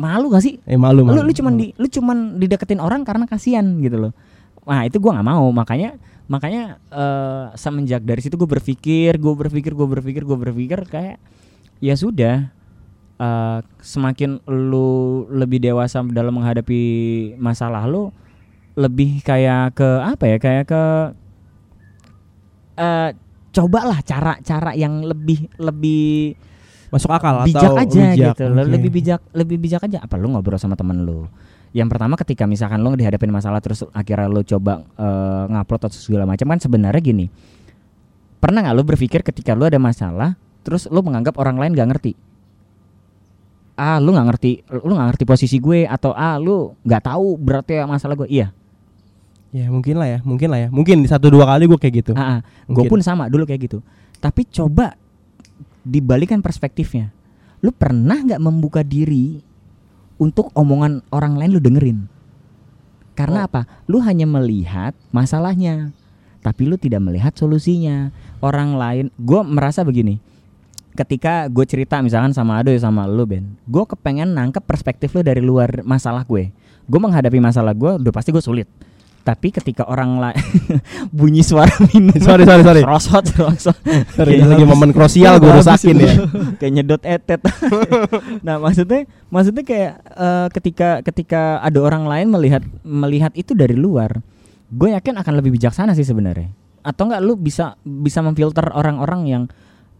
malu 0.00 0.32
gak 0.32 0.44
sih? 0.44 0.58
Eh 0.64 0.80
malu 0.80 1.04
lu 1.04 1.12
malu. 1.12 1.28
lu 1.28 1.32
cuman 1.32 1.54
di 1.56 1.66
lu 1.76 1.86
cuman 1.88 2.40
dideketin 2.40 2.80
orang 2.80 3.04
karena 3.04 3.24
kasihan 3.28 3.64
gitu 3.80 4.08
loh. 4.08 4.12
Nah 4.64 4.86
itu 4.86 4.98
gua 5.02 5.18
nggak 5.18 5.28
mau. 5.28 5.46
Makanya 5.52 5.98
makanya 6.30 6.78
eh, 6.88 7.44
semenjak 7.58 8.00
dari 8.06 8.24
situ 8.24 8.40
gue 8.40 8.48
berpikir 8.48 9.20
gue 9.20 9.34
berpikir 9.36 9.76
gue 9.76 9.84
berpikir 9.84 10.22
gue 10.24 10.38
berpikir 10.38 10.80
kayak 10.88 11.20
ya 11.82 11.92
sudah 11.92 12.48
eh, 13.20 13.58
semakin 13.82 14.40
lu 14.48 15.26
lebih 15.28 15.60
dewasa 15.60 16.00
dalam 16.08 16.40
menghadapi 16.40 16.82
masalah 17.36 17.84
lu 17.84 18.14
lebih 18.78 19.20
kayak 19.20 19.76
ke 19.76 19.88
apa 20.00 20.24
ya 20.24 20.36
kayak 20.40 20.64
ke 20.64 20.84
eh 22.80 23.10
cobalah 23.52 24.00
cara-cara 24.00 24.72
yang 24.72 25.04
lebih 25.04 25.52
lebih 25.60 26.32
masuk 26.92 27.08
akal 27.08 27.48
bijak 27.48 27.72
atau 27.72 27.80
aja 27.80 28.02
bijak, 28.12 28.36
gitu 28.36 28.44
oke. 28.52 28.68
lebih 28.68 28.90
bijak 28.92 29.20
lebih 29.32 29.56
bijak 29.56 29.80
aja. 29.88 30.04
Apa 30.04 30.20
lu 30.20 30.28
ngobrol 30.36 30.60
sama 30.60 30.76
temen 30.76 31.08
lu? 31.08 31.24
Yang 31.72 31.88
pertama 31.88 32.20
ketika 32.20 32.44
misalkan 32.44 32.84
lu 32.84 32.92
dihadapin 32.92 33.32
masalah 33.32 33.64
terus 33.64 33.80
akhirnya 33.96 34.28
lu 34.28 34.44
coba 34.44 34.84
eh, 34.84 35.44
ngupload 35.48 35.88
atau 35.88 35.96
segala 35.96 36.28
macam 36.28 36.44
kan 36.52 36.60
sebenarnya 36.60 37.00
gini. 37.00 37.32
Pernah 38.36 38.68
nggak 38.68 38.76
lu 38.76 38.84
berpikir 38.84 39.24
ketika 39.24 39.56
lu 39.56 39.64
ada 39.64 39.80
masalah 39.80 40.36
terus 40.60 40.84
lu 40.92 41.00
menganggap 41.00 41.34
orang 41.40 41.56
lain 41.56 41.72
gak 41.72 41.88
ngerti? 41.96 42.12
Ah 43.72 43.96
lu 43.96 44.12
nggak 44.12 44.28
ngerti 44.28 44.52
lu 44.84 44.92
nggak 44.92 45.08
ngerti 45.16 45.24
posisi 45.24 45.56
gue 45.58 45.88
atau 45.88 46.12
ah 46.12 46.36
lu 46.36 46.76
nggak 46.84 47.02
tahu 47.08 47.40
berarti 47.40 47.80
masalah 47.88 48.20
gue? 48.20 48.28
Iya. 48.28 48.52
Ya 49.52 49.68
mungkin 49.72 49.96
lah 49.96 50.08
ya 50.12 50.18
mungkin 50.28 50.48
lah 50.52 50.60
ya. 50.60 50.68
Mungkin 50.68 51.08
satu 51.08 51.32
dua 51.32 51.48
kali 51.48 51.64
gue 51.64 51.80
kayak 51.80 51.94
gitu. 52.04 52.12
Gue 52.68 52.84
pun 52.84 53.00
sama 53.00 53.32
dulu 53.32 53.48
kayak 53.48 53.64
gitu. 53.64 53.80
Tapi 54.20 54.44
coba 54.52 54.92
dibalikan 55.82 56.42
perspektifnya. 56.42 57.10
Lu 57.62 57.70
pernah 57.70 58.18
nggak 58.18 58.42
membuka 58.42 58.82
diri 58.82 59.38
untuk 60.18 60.50
omongan 60.54 61.02
orang 61.14 61.38
lain 61.38 61.50
lu 61.54 61.60
dengerin? 61.62 61.98
Karena 63.12 63.44
Oh. 63.44 63.48
apa? 63.50 63.62
Lu 63.86 64.00
hanya 64.02 64.26
melihat 64.26 64.96
masalahnya 65.14 65.92
tapi 66.42 66.66
lu 66.66 66.74
tidak 66.74 66.98
melihat 66.98 67.30
solusinya. 67.38 68.10
Orang 68.42 68.74
lain 68.74 69.14
gue 69.14 69.40
merasa 69.46 69.86
begini. 69.86 70.18
Ketika 70.92 71.48
gue 71.48 71.64
cerita 71.64 72.02
misalkan 72.04 72.36
sama 72.36 72.60
Ado 72.60 72.68
sama 72.76 73.08
lu 73.08 73.24
Ben 73.24 73.56
gue 73.64 73.84
kepengen 73.88 74.36
nangkep 74.36 74.60
perspektif 74.66 75.14
lu 75.16 75.24
dari 75.24 75.40
luar 75.40 75.80
masalah 75.86 76.26
gue. 76.26 76.52
Gue 76.84 77.00
menghadapi 77.00 77.38
masalah 77.38 77.72
gue 77.72 78.02
udah 78.02 78.12
pasti 78.12 78.34
gue 78.34 78.42
sulit 78.42 78.68
tapi 79.22 79.54
ketika 79.54 79.86
orang 79.86 80.18
lain 80.18 80.42
bunyi 81.16 81.46
suara 81.46 81.70
minum. 81.94 82.14
Sorry 82.18 82.42
sorry 82.42 82.62
sorry. 82.66 82.82
Serosot 82.82 83.24
sorry 83.30 84.38
Kayak 84.42 84.50
lagi 84.50 84.64
momen 84.66 84.90
krusial 84.90 85.38
gue 85.38 85.50
rusakin 85.50 85.96
ya. 86.02 86.14
Kayak 86.58 86.72
nyedot 86.74 87.02
etet. 87.06 87.40
Nah 88.46 88.58
maksudnya 88.58 89.06
maksudnya 89.30 89.62
kayak 89.62 89.92
eh, 90.02 90.46
ketika 90.50 90.88
ketika 91.06 91.62
ada 91.62 91.78
orang 91.78 92.04
lain 92.10 92.26
melihat 92.34 92.62
melihat 92.82 93.32
itu 93.38 93.54
dari 93.54 93.78
luar 93.78 94.18
gue 94.72 94.88
yakin 94.90 95.14
akan 95.22 95.38
lebih 95.38 95.54
bijaksana 95.54 95.94
sih 95.94 96.06
sebenarnya. 96.06 96.50
Atau 96.82 97.06
enggak 97.06 97.22
lu 97.22 97.38
bisa 97.38 97.78
bisa 97.86 98.18
memfilter 98.20 98.74
orang-orang 98.74 99.22
yang 99.30 99.42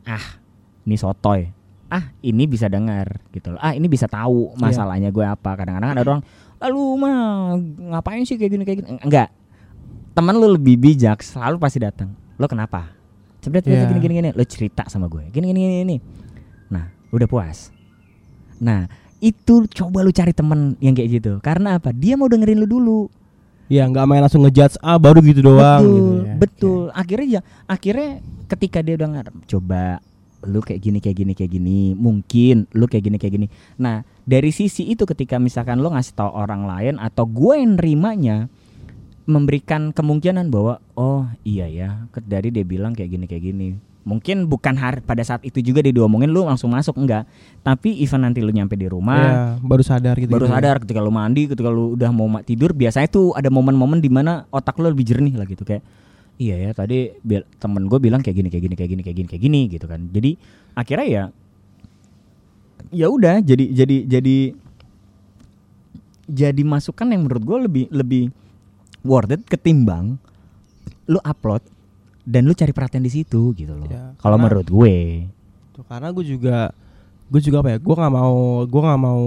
ah 0.03 0.43
ini 0.83 0.99
sotoy 0.99 1.62
ah 1.93 2.05
ini 2.25 2.49
bisa 2.49 2.73
dengar 2.73 3.21
gitu 3.37 3.53
loh 3.53 3.61
ah 3.61 3.77
ini 3.77 3.85
bisa 3.85 4.09
tahu 4.09 4.57
masalahnya 4.57 5.13
gue 5.13 5.25
apa 5.29 5.53
kadang-kadang 5.53 5.93
ada 5.93 6.01
orang 6.01 6.23
lalu 6.57 6.83
mah 7.05 7.17
ngapain 7.93 8.25
sih 8.25 8.41
kayak 8.41 8.51
gini 8.57 8.65
kayak 8.65 8.79
gini 8.81 8.89
enggak 9.05 9.29
teman 10.17 10.41
lu 10.41 10.57
lebih 10.57 10.81
bijak 10.81 11.21
selalu 11.21 11.61
pasti 11.61 11.85
datang 11.85 12.17
lo 12.41 12.49
kenapa 12.49 13.03
Cepet 13.43 13.67
Iya. 13.67 13.91
gini 13.91 13.99
gini 13.99 14.15
gini. 14.23 14.31
Lo 14.39 14.45
cerita 14.47 14.87
sama 14.87 15.11
gue. 15.11 15.27
Gini 15.35 15.51
gini 15.51 15.59
gini. 15.59 15.77
gini. 15.83 15.97
Nah, 16.71 16.87
udah 17.11 17.27
puas. 17.27 17.75
Nah, 18.63 18.87
itu 19.19 19.67
coba 19.67 20.07
lu 20.07 20.15
cari 20.15 20.31
temen 20.31 20.79
yang 20.79 20.95
kayak 20.95 21.19
gitu. 21.19 21.33
Karena 21.43 21.83
apa? 21.83 21.91
Dia 21.91 22.15
mau 22.15 22.31
dengerin 22.31 22.63
lu 22.63 22.69
dulu. 22.71 23.01
Ya 23.67 23.89
nggak 23.89 24.05
main 24.07 24.23
langsung 24.23 24.47
ngejudge 24.47 24.79
ah 24.85 25.01
baru 25.01 25.19
gitu 25.25 25.43
doang. 25.43 25.83
betul, 25.83 25.91
gitu 25.91 26.07
ya. 26.07 26.35
betul. 26.39 26.83
Akhirnya 26.95 27.27
ya, 27.27 27.41
akhirnya 27.67 28.11
ketika 28.47 28.79
dia 28.85 28.95
udah 29.01 29.09
ngarep, 29.17 29.35
coba 29.49 29.99
lu 30.43 30.59
kayak 30.59 30.81
gini 30.81 30.99
kayak 30.99 31.17
gini 31.17 31.33
kayak 31.33 31.51
gini, 31.51 31.79
mungkin 31.93 32.67
lu 32.73 32.85
kayak 32.85 33.05
gini 33.05 33.17
kayak 33.17 33.33
gini. 33.33 33.47
Nah, 33.77 34.03
dari 34.23 34.51
sisi 34.51 34.85
itu 34.85 35.03
ketika 35.03 35.39
misalkan 35.39 35.79
lu 35.79 35.89
ngasih 35.89 36.13
tahu 36.13 36.31
orang 36.31 36.65
lain 36.65 36.95
atau 36.97 37.23
gue 37.25 37.55
yang 37.55 37.75
nerimanya 37.75 38.51
memberikan 39.23 39.95
kemungkinan 39.95 40.51
bahwa 40.51 40.83
oh 40.93 41.23
iya 41.43 41.67
ya, 41.67 41.89
dari 42.21 42.51
dia 42.51 42.63
bilang 42.63 42.91
kayak 42.91 43.11
gini 43.11 43.25
kayak 43.25 43.45
gini. 43.45 43.69
Mungkin 44.03 44.51
bukan 44.51 44.75
hari 44.75 44.99
pada 44.99 45.23
saat 45.23 45.47
itu 45.47 45.63
juga 45.63 45.79
dia 45.79 45.95
diomongin 45.95 46.27
lu 46.27 46.43
langsung 46.43 46.75
masuk 46.75 46.99
enggak. 46.99 47.23
Tapi 47.63 48.03
even 48.03 48.27
nanti 48.27 48.43
lu 48.43 48.51
nyampe 48.51 48.75
di 48.75 48.91
rumah 48.91 49.23
Ya, 49.23 49.35
baru 49.63 49.87
sadar 49.87 50.19
gitu. 50.19 50.27
baru 50.27 50.43
gitu 50.43 50.51
ya. 50.51 50.59
sadar 50.59 50.77
ketika 50.83 50.99
lu 50.99 51.15
mandi 51.15 51.47
ketika 51.47 51.71
lu 51.71 51.95
udah 51.95 52.11
mau 52.11 52.27
ma- 52.27 52.43
tidur 52.43 52.75
biasanya 52.75 53.07
tuh 53.07 53.31
ada 53.31 53.47
momen-momen 53.47 54.03
di 54.03 54.11
mana 54.11 54.43
otak 54.51 54.75
lu 54.83 54.91
lebih 54.91 55.07
jernih 55.07 55.39
lah 55.39 55.47
gitu 55.47 55.63
kayak 55.63 55.87
iya 56.43 56.57
ya 56.59 56.71
tadi 56.75 57.15
temen 57.63 57.87
gue 57.87 57.99
bilang 58.03 58.19
kayak 58.25 58.37
gini 58.43 58.49
kayak 58.51 58.65
gini 58.67 58.75
kayak 58.75 58.91
gini 58.91 59.03
kayak 59.03 59.17
gini 59.17 59.29
kayak 59.31 59.43
gini 59.43 59.61
gitu 59.71 59.87
kan. 59.87 60.01
Jadi 60.11 60.31
akhirnya 60.75 61.07
ya 61.07 61.25
ya 62.91 63.07
udah 63.09 63.41
jadi 63.41 63.65
jadi 63.71 63.97
jadi 64.11 64.37
jadi 66.27 66.63
masukan 66.65 67.13
yang 67.13 67.29
menurut 67.29 67.43
gue 67.45 67.59
lebih 67.71 67.85
lebih 67.95 68.25
worth 69.07 69.35
it 69.35 69.43
ketimbang 69.47 70.19
lu 71.07 71.19
upload 71.23 71.63
dan 72.23 72.47
lu 72.47 72.55
cari 72.55 72.71
perhatian 72.71 73.03
di 73.03 73.11
situ 73.11 73.55
gitu 73.55 73.75
loh. 73.75 73.91
Ya, 73.91 74.15
kalau 74.23 74.39
menurut 74.39 74.67
gue. 74.71 75.27
Tuh, 75.75 75.83
karena 75.87 76.15
gue 76.15 76.23
juga 76.23 76.71
gue 77.33 77.41
juga 77.41 77.65
apa 77.65 77.69
ya 77.73 77.79
gue 77.81 77.95
nggak 77.97 78.13
mau 78.13 78.37
gue 78.69 78.83
nggak 78.85 79.01
mau 79.01 79.25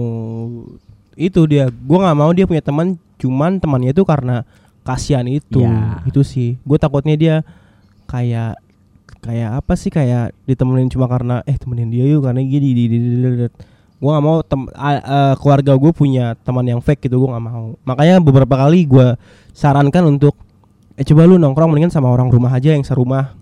itu 1.18 1.40
dia 1.50 1.66
gue 1.72 1.98
nggak 1.98 2.16
mau 2.16 2.30
dia 2.30 2.46
punya 2.46 2.62
teman 2.62 2.94
cuman 3.18 3.58
temannya 3.58 3.90
itu 3.90 4.06
karena 4.06 4.46
kasihan 4.86 5.26
itu 5.26 5.58
Ya. 5.58 5.98
itu 6.06 6.22
sih 6.22 6.54
gue 6.58 6.78
takutnya 6.78 7.12
dia 7.12 7.34
kayak 8.06 8.56
kayak 9.18 9.58
apa 9.58 9.74
sih 9.74 9.90
kayak 9.90 10.30
ditemenin 10.44 10.86
cuma 10.86 11.04
karena 11.04 11.42
eh 11.42 11.58
temenin 11.58 11.90
dia 11.90 12.06
yuk 12.06 12.22
karena 12.22 12.38
gini 12.38 12.68
di 12.70 12.84
gue 13.96 14.06
nggak 14.06 14.22
mau 14.22 14.38
tem 14.40 14.70
eh, 14.70 15.34
keluarga 15.36 15.72
gue 15.74 15.90
punya 15.90 16.38
teman 16.38 16.62
yang 16.62 16.78
fake 16.78 17.04
gitu 17.04 17.18
gue 17.18 17.28
nggak 17.28 17.42
mau 17.42 17.74
makanya 17.82 18.20
beberapa 18.20 18.54
kali 18.56 18.86
gue 18.86 19.18
sarankan 19.50 20.06
untuk 20.06 20.38
eh 20.94 21.02
coba 21.02 21.26
lu 21.26 21.36
nongkrong 21.36 21.68
mendingan 21.68 21.90
sama 21.90 22.06
orang 22.06 22.28
rumah 22.28 22.52
aja 22.52 22.70
yang 22.70 22.80
serumah 22.80 23.34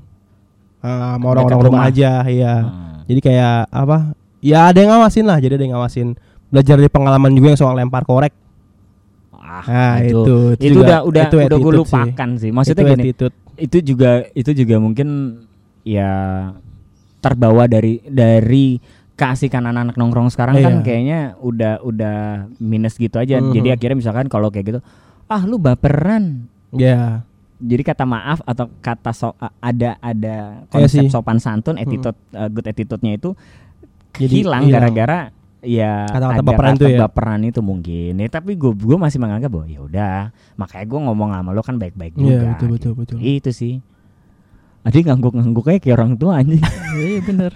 Ah, 0.80 1.16
sama 1.16 1.32
orang-orang 1.32 1.58
rumah 1.60 1.80
rumah. 1.80 1.88
aja 1.88 2.10
iya 2.26 2.54
Hmm. 2.60 3.04
jadi 3.04 3.20
kayak 3.22 3.56
apa? 3.68 4.12
Ya 4.40 4.68
ada 4.68 4.76
yang 4.76 4.92
ngawasin 4.92 5.24
lah. 5.24 5.40
Jadi 5.40 5.56
ada 5.56 5.64
yang 5.64 5.72
ngawasin. 5.72 6.12
Belajar 6.48 6.76
dari 6.76 6.88
pengalaman 6.88 7.32
juga 7.32 7.48
yang 7.48 7.56
soal 7.56 7.72
lempar 7.72 8.04
korek. 8.04 8.36
Ah, 9.44 9.60
Nah, 9.62 9.96
itu, 10.00 10.24
itu, 10.24 10.36
itu, 10.56 10.74
juga- 10.74 10.88
udah 10.88 10.98
udah 11.04 11.22
itu 11.22 11.36
udah 11.36 11.44
gue 11.44 11.52
attitude 11.52 11.76
sih. 11.76 11.80
lupakan 11.84 12.28
sih. 12.40 12.50
Maksudnya 12.50 12.80
Itu 12.80 12.88
gini, 12.88 13.02
attitude. 13.04 13.34
itu 13.54 13.78
juga 13.84 14.10
itu 14.32 14.50
juga 14.56 14.76
mungkin 14.78 15.08
ya 15.84 16.12
terbawa 17.20 17.64
dari 17.64 18.00
dari 18.02 18.80
keasikan 19.14 19.62
anak-anak 19.64 19.94
nongkrong 19.94 20.28
sekarang 20.28 20.58
kan 20.58 20.74
Iya. 20.74 20.82
kayaknya 20.82 21.20
udah 21.38 21.74
udah 21.80 22.16
minus 22.58 22.96
gitu 22.96 23.14
aja. 23.14 23.38
Mhm. 23.38 23.52
Jadi 23.52 23.68
akhirnya 23.70 23.96
misalkan 23.96 24.26
kalau 24.26 24.48
kayak 24.48 24.66
gitu, 24.66 24.80
ah 25.26 25.42
lu 25.44 25.56
baperan. 25.56 26.48
Ya. 26.72 27.22
Jadi 27.56 27.82
kata 27.82 28.02
maaf 28.02 28.42
atau 28.42 28.66
kata 28.78 29.12
so, 29.12 29.30
ada 29.60 29.96
ada 29.98 30.36
Iya 30.58 30.68
konsep 30.68 31.04
sih. 31.04 31.08
sopan 31.08 31.38
santun, 31.38 31.76
attitude 31.76 32.16
uh, 32.32 32.48
good 32.48 32.64
attitude-nya 32.64 33.14
itu 33.14 33.36
Jadi 34.14 34.40
hilang 34.40 34.66
hilang. 34.66 34.90
gara-gara 34.90 35.18
ya 35.64 36.04
Kata-kata 36.06 36.34
ada 36.36 36.44
baperan 36.44 36.72
kata 36.72 36.80
tuh 36.80 36.88
ya. 36.92 36.98
baperan 37.02 37.40
itu 37.42 37.60
mungkin. 37.60 38.12
Ya, 38.16 38.28
tapi 38.28 38.54
gue 38.54 38.70
gue 38.70 38.96
masih 38.96 39.18
menganggap 39.18 39.50
bahwa 39.50 39.66
ya 39.66 39.80
udah, 39.80 40.18
makanya 40.54 40.86
gue 40.86 41.00
ngomong 41.02 41.30
sama 41.32 41.50
lo 41.50 41.60
kan 41.60 41.76
baik-baik 41.76 42.14
juga. 42.14 42.28
Iya, 42.30 42.40
betul, 42.54 42.68
betul, 42.70 42.92
gitu. 42.94 43.16
betul. 43.16 43.18
Itu 43.18 43.50
sih. 43.50 43.74
Adi 44.84 45.00
ngangguk-ngangguknya 45.00 45.80
kayak 45.80 45.96
orang 45.96 46.12
tua 46.14 46.38
anjing. 46.38 46.60
Iya 46.94 47.20
bener. 47.28 47.50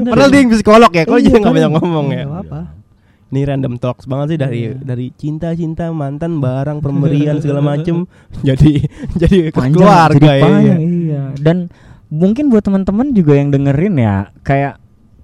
Padahal 0.00 0.30
dia 0.32 0.40
yang 0.40 0.50
psikolog 0.50 0.88
ya. 0.88 1.04
Kok 1.04 1.18
Iya, 1.18 1.24
jadi 1.28 1.38
nggak 1.38 1.54
banyak 1.60 1.72
ngomong 1.76 2.06
ya? 2.08 2.24
Nggak 2.24 2.30
apa-apa. 2.40 2.60
Ini 3.30 3.40
random 3.46 3.74
talks 3.78 4.10
banget 4.10 4.26
sih 4.34 4.38
dari 4.40 4.58
Iya. 4.66 4.72
dari 4.80 5.06
cinta-cinta 5.14 5.86
mantan 5.94 6.42
barang 6.42 6.82
pemberian 6.82 7.38
segala 7.42 7.62
macem 7.62 8.02
jadi 8.42 8.82
jadi 9.14 9.54
Panjang, 9.54 9.70
keluarga 9.70 10.30
jadi 10.34 10.66
ya. 10.66 10.76
iya. 10.82 11.22
Dan 11.38 11.70
mungkin 12.10 12.50
buat 12.50 12.66
teman-teman 12.66 13.14
juga 13.14 13.38
yang 13.38 13.54
dengerin 13.54 14.02
ya 14.02 14.34
kayak 14.42 14.79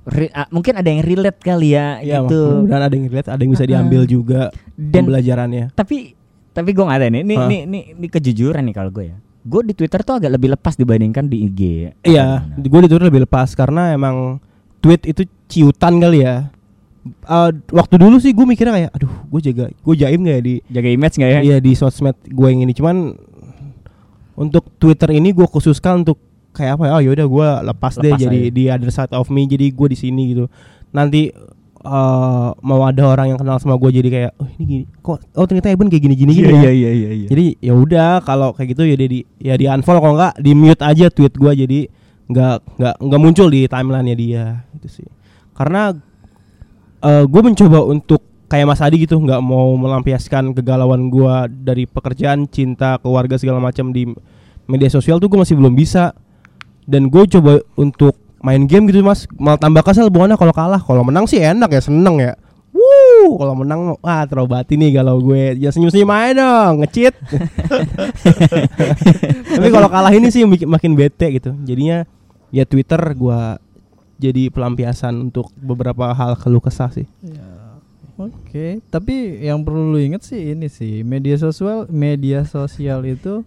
re- 0.06 0.30
ah, 0.30 0.46
mungkin 0.48 0.75
ada 0.75 0.86
yang 0.86 1.02
relate 1.02 1.38
kali 1.38 1.68
ya 1.72 1.98
Iya, 1.98 2.22
gitu. 2.22 2.64
Dan 2.64 2.80
ada 2.80 2.90
yang 2.90 3.06
relate, 3.06 3.28
ada 3.28 3.40
yang 3.40 3.52
bisa 3.52 3.64
Ah. 3.64 3.68
diambil 3.68 4.02
juga 4.04 4.40
Dan 4.72 5.04
pembelajarannya. 5.04 5.70
tapi 5.72 6.14
tapi 6.50 6.70
gue 6.70 6.80
nggak 6.80 6.98
ada 6.98 7.08
nih. 7.08 7.20
Ini 7.20 7.34
Hah? 7.34 7.44
ini 7.44 7.56
ini, 7.62 7.78
ini 7.92 8.06
kejujuran 8.06 8.62
nih 8.62 8.72
kalau 8.72 8.90
gue 8.90 9.04
ya. 9.10 9.16
Gue 9.42 9.62
di 9.62 9.75
Twitter 9.75 10.00
tuh 10.00 10.16
agak 10.16 10.32
lebih 10.32 10.50
lepas 10.50 10.75
dibandingkan 10.75 11.26
di 11.26 11.44
IG. 11.44 11.60
Iya, 12.02 12.42
Gimana? 12.48 12.64
gue 12.64 12.80
di 12.80 12.88
Twitter 12.88 13.06
lebih 13.06 13.22
lepas 13.22 13.48
karena 13.52 13.92
emang 13.92 14.40
tweet 14.80 15.04
itu 15.04 15.22
ciutan 15.46 15.98
kali 15.98 16.22
ya. 16.22 16.50
Eh, 17.06 17.50
waktu 17.70 17.94
dulu 17.96 18.18
sih 18.18 18.30
gue 18.30 18.42
mikirnya 18.42 18.75
kayak, 18.75 18.90
aduh, 18.92 19.12
gue 19.28 19.40
jaga, 19.40 19.64
gue 19.70 19.94
jaim 19.94 20.18
gak 20.20 20.32
ya 20.32 20.42
di, 20.42 20.54
Jaga 20.66 20.88
image 20.88 21.14
nggak 21.14 21.30
ya? 21.30 21.40
iya 21.40 21.56
di 21.58 21.72
sosmed 21.72 22.18
gue 22.20 22.46
yang 22.46 22.60
ini. 22.60 22.72
Cuman 22.72 23.14
untuk 24.34 24.68
Twitter 24.76 25.10
ini 25.12 25.30
gue 25.30 25.46
khususkan 25.46 26.02
untuk 26.02 26.18
kayak 26.56 26.80
apa 26.80 26.84
ya? 26.88 26.92
Oh 26.96 27.02
yaudah 27.04 27.26
gue 27.28 27.48
lepas, 27.68 27.92
deh 28.00 28.08
Lepas 28.16 28.20
jadi 28.25 28.40
aja. 28.48 28.54
di 28.56 28.62
other 28.72 28.88
side 28.88 29.12
of 29.12 29.28
me. 29.28 29.44
Jadi 29.44 29.68
gue 29.68 29.88
di 29.92 29.98
sini 30.00 30.22
gitu. 30.32 30.48
Nanti 30.96 31.28
eh, 31.86 32.48
mau 32.56 32.80
ada 32.82 33.02
orang 33.04 33.36
yang 33.36 33.38
kenal 33.38 33.60
sama 33.60 33.76
gue 33.76 33.90
jadi 33.92 34.08
kayak, 34.08 34.32
oh 34.40 34.48
ini 34.56 34.64
gini, 34.64 34.84
kok, 35.04 35.20
oh 35.36 35.44
ternyata 35.44 35.70
Eben 35.70 35.86
kayak 35.92 36.02
gini-gini 36.02 36.32
Iya 36.32 36.40
gini 36.40 36.56
ya. 36.56 36.72
iya 36.72 36.90
iya 36.90 37.10
iya. 37.12 37.28
Jadi 37.28 37.46
ya 37.60 37.72
udah 37.76 38.25
kalau 38.25 38.56
kayak 38.56 38.72
gitu 38.72 38.82
ya 38.88 38.96
di 38.96 39.20
ya 39.38 39.54
di 39.54 39.68
unfollow 39.68 40.00
kalau 40.00 40.14
enggak 40.16 40.34
di 40.40 40.52
mute 40.56 40.82
aja 40.82 41.06
tweet 41.12 41.36
gua 41.36 41.52
jadi 41.52 41.86
nggak 42.26 42.56
nggak 42.80 42.94
nggak 43.06 43.20
muncul 43.22 43.46
di 43.46 43.68
timelinenya 43.70 44.14
dia 44.18 44.44
itu 44.75 44.88
sih. 44.90 45.06
Karena 45.54 45.94
gue 47.06 47.38
mencoba 47.38 47.86
untuk 47.86 48.18
kayak 48.50 48.66
Mas 48.66 48.82
Adi 48.82 49.06
gitu 49.06 49.14
nggak 49.22 49.38
mau 49.38 49.70
melampiaskan 49.78 50.50
kegalauan 50.58 51.06
gua 51.06 51.46
dari 51.46 51.86
pekerjaan, 51.86 52.50
cinta, 52.50 52.98
keluarga 52.98 53.38
segala 53.38 53.62
macam 53.62 53.94
di 53.94 54.10
media 54.66 54.90
sosial 54.90 55.22
tuh 55.22 55.30
gue 55.30 55.38
masih 55.38 55.54
belum 55.54 55.78
bisa. 55.78 56.10
Dan 56.86 57.10
gue 57.10 57.26
coba 57.26 57.58
untuk 57.74 58.14
main 58.38 58.62
game 58.64 58.86
gitu 58.86 59.02
mas 59.02 59.26
malah 59.34 59.58
tambah 59.58 59.82
kesel 59.82 60.06
bukannya 60.06 60.38
kalau 60.38 60.54
kalah 60.54 60.78
kalau 60.78 61.02
menang 61.02 61.26
sih 61.26 61.42
enak 61.42 61.66
ya 61.66 61.82
seneng 61.82 62.22
ya 62.22 62.32
Wuh, 62.76 63.40
kalau 63.40 63.56
menang 63.56 63.96
wah 63.98 64.22
terobati 64.28 64.76
nih 64.76 65.00
kalau 65.00 65.18
gue 65.18 65.56
ya 65.56 65.72
senyum-senyum 65.72 66.12
aja 66.12 66.32
dong, 66.36 66.84
ngecit. 66.84 67.16
Tapi 69.56 69.68
kalau 69.72 69.88
kalah 69.88 70.12
ini 70.12 70.28
sih 70.28 70.44
mak- 70.44 70.68
makin 70.68 70.92
bete 70.92 71.40
gitu. 71.40 71.56
Jadinya 71.64 72.04
ya 72.52 72.68
Twitter 72.68 73.00
gua 73.16 73.56
jadi 74.20 74.52
pelampiasan 74.52 75.32
untuk 75.32 75.48
beberapa 75.56 76.12
hal 76.12 76.36
keluh 76.36 76.60
kesah 76.60 76.92
sih. 76.92 77.08
Ya, 77.24 77.80
Oke, 78.16 78.80
tapi 78.88 79.44
yang 79.44 79.60
perlu 79.64 79.92
lu 79.92 79.98
inget 80.00 80.24
sih 80.24 80.52
ini 80.52 80.68
sih 80.68 81.00
media 81.00 81.36
sosial 81.36 81.88
media 81.88 82.44
sosial 82.44 83.04
itu 83.04 83.44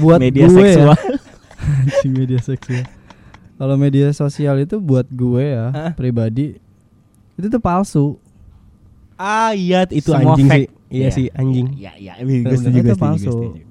buat 0.00 0.20
media 0.20 0.48
gue 0.48 0.56
seksual. 0.56 0.96
ya. 0.96 0.96
Anjing, 1.68 2.12
media 2.14 2.38
seksual. 2.38 2.84
Kalau 3.54 3.74
media 3.74 4.08
sosial 4.12 4.58
itu 4.58 4.78
buat 4.78 5.06
gue 5.08 5.44
ya 5.44 5.66
Hah? 5.68 5.90
pribadi 5.92 6.56
itu 7.34 7.46
tuh 7.46 7.58
palsu. 7.58 8.06
Ah 9.14 9.50
iya 9.50 9.82
itu 9.84 10.08
Semua 10.08 10.32
anjing 10.32 10.46
fake. 10.46 10.58
sih. 10.62 10.66
Iya 10.88 11.08
sih 11.10 11.26
anjing. 11.32 11.66
Iya 11.74 11.92
iya. 11.96 12.12
Bener, 12.18 12.46
Gue 12.46 12.56
setuju, 12.56 12.78
itu 12.78 12.86
gue 12.86 12.96
palsu. 12.96 13.24
setuju. 13.26 13.62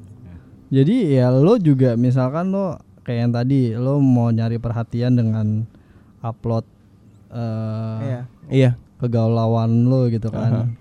Jadi 0.68 0.96
ya 1.14 1.28
lo 1.30 1.56
juga 1.56 1.96
misalkan 1.96 2.52
lo 2.52 2.76
kayak 3.02 3.20
yang 3.22 3.32
tadi 3.32 3.60
lo 3.74 3.98
mau 3.98 4.28
nyari 4.28 4.58
perhatian 4.58 5.16
dengan 5.16 5.64
upload 6.20 6.68
eh 7.30 8.00
Iya. 8.02 8.22
Iya. 8.50 8.72
kegaulauan 8.98 9.86
lo 9.86 10.08
gitu 10.08 10.28
kan 10.28 10.74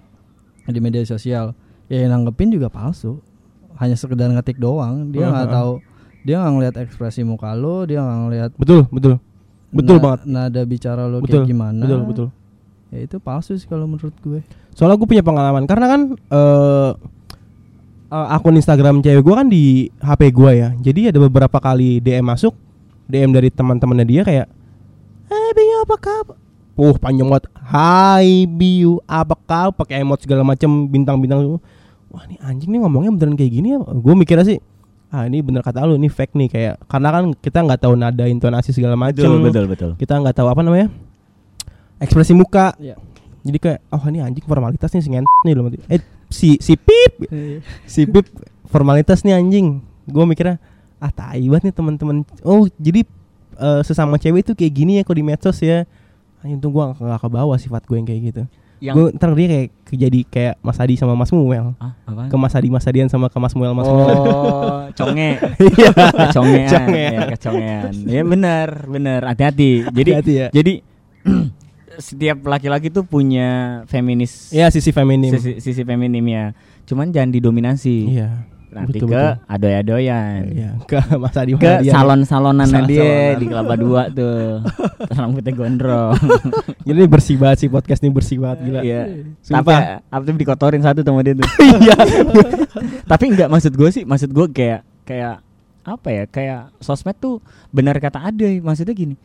di 0.65 0.81
media 0.81 1.05
sosial 1.05 1.53
ya 1.87 2.01
yang 2.01 2.17
nanggepin 2.17 2.49
juga 2.49 2.67
palsu 2.67 3.21
hanya 3.77 3.93
sekedar 3.93 4.27
ngetik 4.29 4.57
doang 4.57 5.13
dia 5.13 5.29
nggak 5.29 5.47
Aha. 5.47 5.55
tahu 5.55 5.73
dia 6.27 6.37
nggak 6.37 6.53
ngeliat 6.53 6.75
ekspresi 6.77 7.23
muka 7.23 7.55
lo 7.55 7.87
dia 7.87 8.03
nggak 8.03 8.19
ngeliat 8.21 8.51
Betul, 8.57 8.91
betul. 8.91 9.23
Betul 9.69 9.97
na- 9.97 10.03
banget. 10.03 10.21
nada 10.27 10.61
bicara 10.63 11.07
lo 11.07 11.23
Betul. 11.23 11.43
kayak 11.43 11.49
gimana 11.49 11.81
Betul, 11.81 12.01
betul. 12.05 12.29
ya 12.89 12.99
itu 13.01 13.17
palsu 13.17 13.55
sih 13.55 13.65
kalau 13.65 13.87
menurut 13.87 14.15
gue 14.17 14.43
Soalnya 14.71 14.97
gue 14.97 15.09
punya 15.09 15.23
pengalaman 15.23 15.65
karena 15.65 15.87
kan 15.87 16.01
eh 16.13 16.91
eh, 18.09 18.27
akun 18.31 18.55
Instagram 18.55 19.01
cewek 19.01 19.23
gue 19.23 19.35
kan 19.35 19.47
di 19.47 19.65
HP 19.97 20.31
gue 20.31 20.51
ya. 20.53 20.69
Jadi 20.77 21.09
ada 21.09 21.19
beberapa 21.19 21.57
kali 21.57 21.99
DM 21.99 22.23
masuk, 22.23 22.53
DM 23.07 23.33
dari 23.33 23.49
teman-temannya 23.49 24.05
dia 24.05 24.23
kayak, 24.23 24.47
Hai 25.27 25.51
Biu 25.53 25.77
apa 25.81 25.97
kabar? 25.97 26.37
Uh 26.77 26.95
panjang 26.95 27.27
banget. 27.27 27.49
Hai 27.57 28.45
Biu 28.45 29.01
apa 29.03 29.35
kabar? 29.35 29.73
Pakai 29.75 30.05
emot 30.05 30.21
segala 30.21 30.45
macam 30.45 30.87
bintang-bintang. 30.87 31.57
Wah 32.07 32.23
ini 32.25 32.37
anjing 32.39 32.69
nih 32.69 32.79
ngomongnya 32.79 33.11
beneran 33.11 33.35
kayak 33.35 33.51
gini 33.51 33.69
ya. 33.73 33.79
Gue 33.81 34.13
mikirnya 34.13 34.45
sih, 34.45 34.61
ah 35.07 35.23
ini 35.25 35.39
bener 35.39 35.63
kata 35.63 35.87
lu 35.87 35.95
ini 35.95 36.11
fake 36.11 36.35
nih 36.35 36.49
kayak 36.51 36.75
karena 36.91 37.09
kan 37.15 37.25
kita 37.39 37.59
nggak 37.63 37.81
tahu 37.81 37.95
nada 37.95 38.27
intonasi 38.27 38.75
segala 38.75 38.99
macam 38.99 39.23
betul 39.23 39.39
betul 39.43 39.65
betul. 39.71 39.91
Kita 39.95 40.19
nggak 40.19 40.35
tahu 40.35 40.49
apa 40.51 40.61
namanya? 40.67 40.91
Ekspresi 42.03 42.35
muka. 42.35 42.75
Iya. 42.77 42.99
jadi 43.47 43.59
kayak 43.63 43.81
oh 43.95 44.03
ini 44.11 44.19
anjing 44.19 44.43
formalitas 44.43 44.91
nih 44.91 45.03
si 45.07 45.11
nih 45.15 45.55
loh 45.55 45.71
eh 45.71 46.03
si 46.27 46.59
si 46.59 46.75
pip. 46.75 47.31
Si 47.87 48.03
pip 48.11 48.27
formalitas 48.67 49.23
nih 49.23 49.39
anjing. 49.39 49.79
Gue 50.11 50.27
mikirnya 50.27 50.59
ah 50.99 51.15
tai 51.15 51.47
banget 51.47 51.71
nih 51.71 51.75
teman-teman 51.77 52.17
oh 52.43 52.67
jadi 52.75 53.07
eh, 53.63 53.81
sesama 53.87 54.19
cewek 54.19 54.43
itu 54.43 54.53
kayak 54.59 54.73
gini 54.75 54.93
ya 54.99 55.03
kalau 55.07 55.23
di 55.23 55.25
medsos 55.25 55.63
ya. 55.63 55.87
Tuh 56.43 56.71
gue 56.71 56.83
gak, 56.95 56.99
gak 56.99 57.21
kebawa 57.23 57.55
sifat 57.59 57.83
gue 57.87 57.97
yang 57.99 58.07
kayak 58.07 58.23
gitu 58.35 58.43
yang 58.87 58.95
gue 58.95 59.11
ntar 59.13 59.31
dia 59.33 59.47
kayak 59.49 59.69
ke- 59.83 59.99
jadi 59.99 60.21
kayak 60.25 60.55
Mas 60.61 60.79
Adi 60.79 60.95
sama 60.95 61.13
Mas 61.13 61.29
Muel 61.29 61.75
ah, 61.77 61.93
ke 62.25 62.37
Mas 62.37 62.55
Adi 62.55 62.69
Mas 62.69 62.85
Adian 62.85 63.07
sama 63.07 63.27
ke 63.27 63.37
Mas 63.37 63.53
Muel 63.53 63.73
Mas 63.73 63.85
Muel 63.85 64.07
Oh, 64.09 64.87
conge. 64.99 65.31
Iya. 65.67 65.91
Kecongean. 66.25 66.69
Congean. 66.69 67.13
Ya, 67.13 67.21
kecongean. 67.33 67.93
Ya 68.05 68.23
benar, 68.23 68.69
benar. 68.87 69.21
Hati-hati. 69.27 69.85
Jadi 69.87 70.11
Hati-hati 70.13 70.33
ya. 70.37 70.49
jadi 70.51 70.73
setiap 71.99 72.39
laki-laki 72.43 72.89
tuh 72.89 73.03
punya 73.03 73.81
feminis 73.85 74.51
Iya 74.51 74.69
sisi 74.69 74.91
feminim 74.91 75.33
sisi, 75.33 75.59
sisi 75.59 75.83
feminimnya. 75.83 76.53
Cuman 76.85 77.11
jangan 77.11 77.31
didominasi. 77.31 77.97
iya 78.09 78.47
Nanti 78.77 79.01
betul, 79.01 79.09
ke 79.09 79.25
betul. 79.25 79.53
adoy-adoyan. 79.57 80.41
iya 80.53 80.71
ke 80.85 81.01
Mas 81.17 81.33
Adi 81.33 81.57
Ke 81.57 81.81
salon-salonan 81.81 82.69
dia 82.69 82.77
Salon-salonan. 82.85 83.41
di 83.41 83.47
Kelapa 83.49 83.75
Dua 83.81 84.03
tuh. 84.13 84.61
Rambutnya 85.17 85.53
gondrong. 85.57 86.13
Jadi 86.89 87.01
bersih 87.09 87.37
banget 87.41 87.59
sih 87.65 87.69
podcast 87.73 88.05
ini 88.05 88.13
bersih 88.13 88.37
banget 88.37 88.59
gila. 88.69 88.81
Iya. 88.85 89.03
Tapi 89.41 89.73
tuh 90.13 90.37
dikotorin 90.37 90.83
satu 90.85 91.01
sama 91.01 91.25
dia 91.25 91.33
tuh. 91.33 91.49
Iya. 91.81 91.97
Tapi 93.09 93.25
enggak 93.33 93.49
maksud 93.49 93.73
gue 93.73 93.89
sih, 93.89 94.05
maksud 94.05 94.29
gue 94.29 94.47
kayak 94.53 94.85
kayak 95.09 95.41
apa 95.83 96.09
ya? 96.13 96.25
Kayak 96.29 96.61
sosmed 96.79 97.17
tuh 97.17 97.41
benar 97.73 97.97
kata 97.97 98.21
Ade, 98.21 98.61
maksudnya 98.61 98.93
gini. 98.93 99.17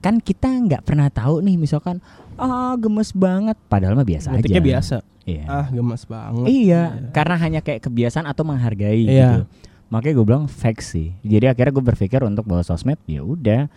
Kan 0.00 0.18
kita 0.18 0.48
nggak 0.48 0.82
pernah 0.82 1.12
tahu 1.12 1.44
nih 1.44 1.60
misalkan 1.60 2.00
ah 2.34 2.74
gemes 2.74 3.10
banget 3.10 3.56
padahal 3.66 3.94
mah 3.94 4.04
biasa 4.04 4.26
aja. 4.28 4.36
Ngetiknya 4.38 4.62
biasa. 4.62 4.96
Iya. 5.22 5.44
Ah, 5.46 5.66
gemes 5.68 6.02
banget. 6.04 6.46
iya, 6.46 6.82
karena 7.10 7.34
hanya 7.36 7.60
kayak 7.60 7.80
kebiasaan 7.80 8.24
atau 8.24 8.42
menghargai 8.42 9.02
Iya. 9.02 9.06
gitu. 9.06 9.40
Makanya 9.88 10.14
gue 10.14 10.26
bilang 10.26 10.44
fake 10.46 10.80
sih. 10.80 11.14
Jadi 11.20 11.46
akhirnya 11.46 11.70
gue 11.70 11.84
berpikir 11.84 12.20
untuk 12.22 12.42
bawa 12.42 12.60
sosmed 12.60 12.98
ya 13.04 13.20
udah 13.20 13.70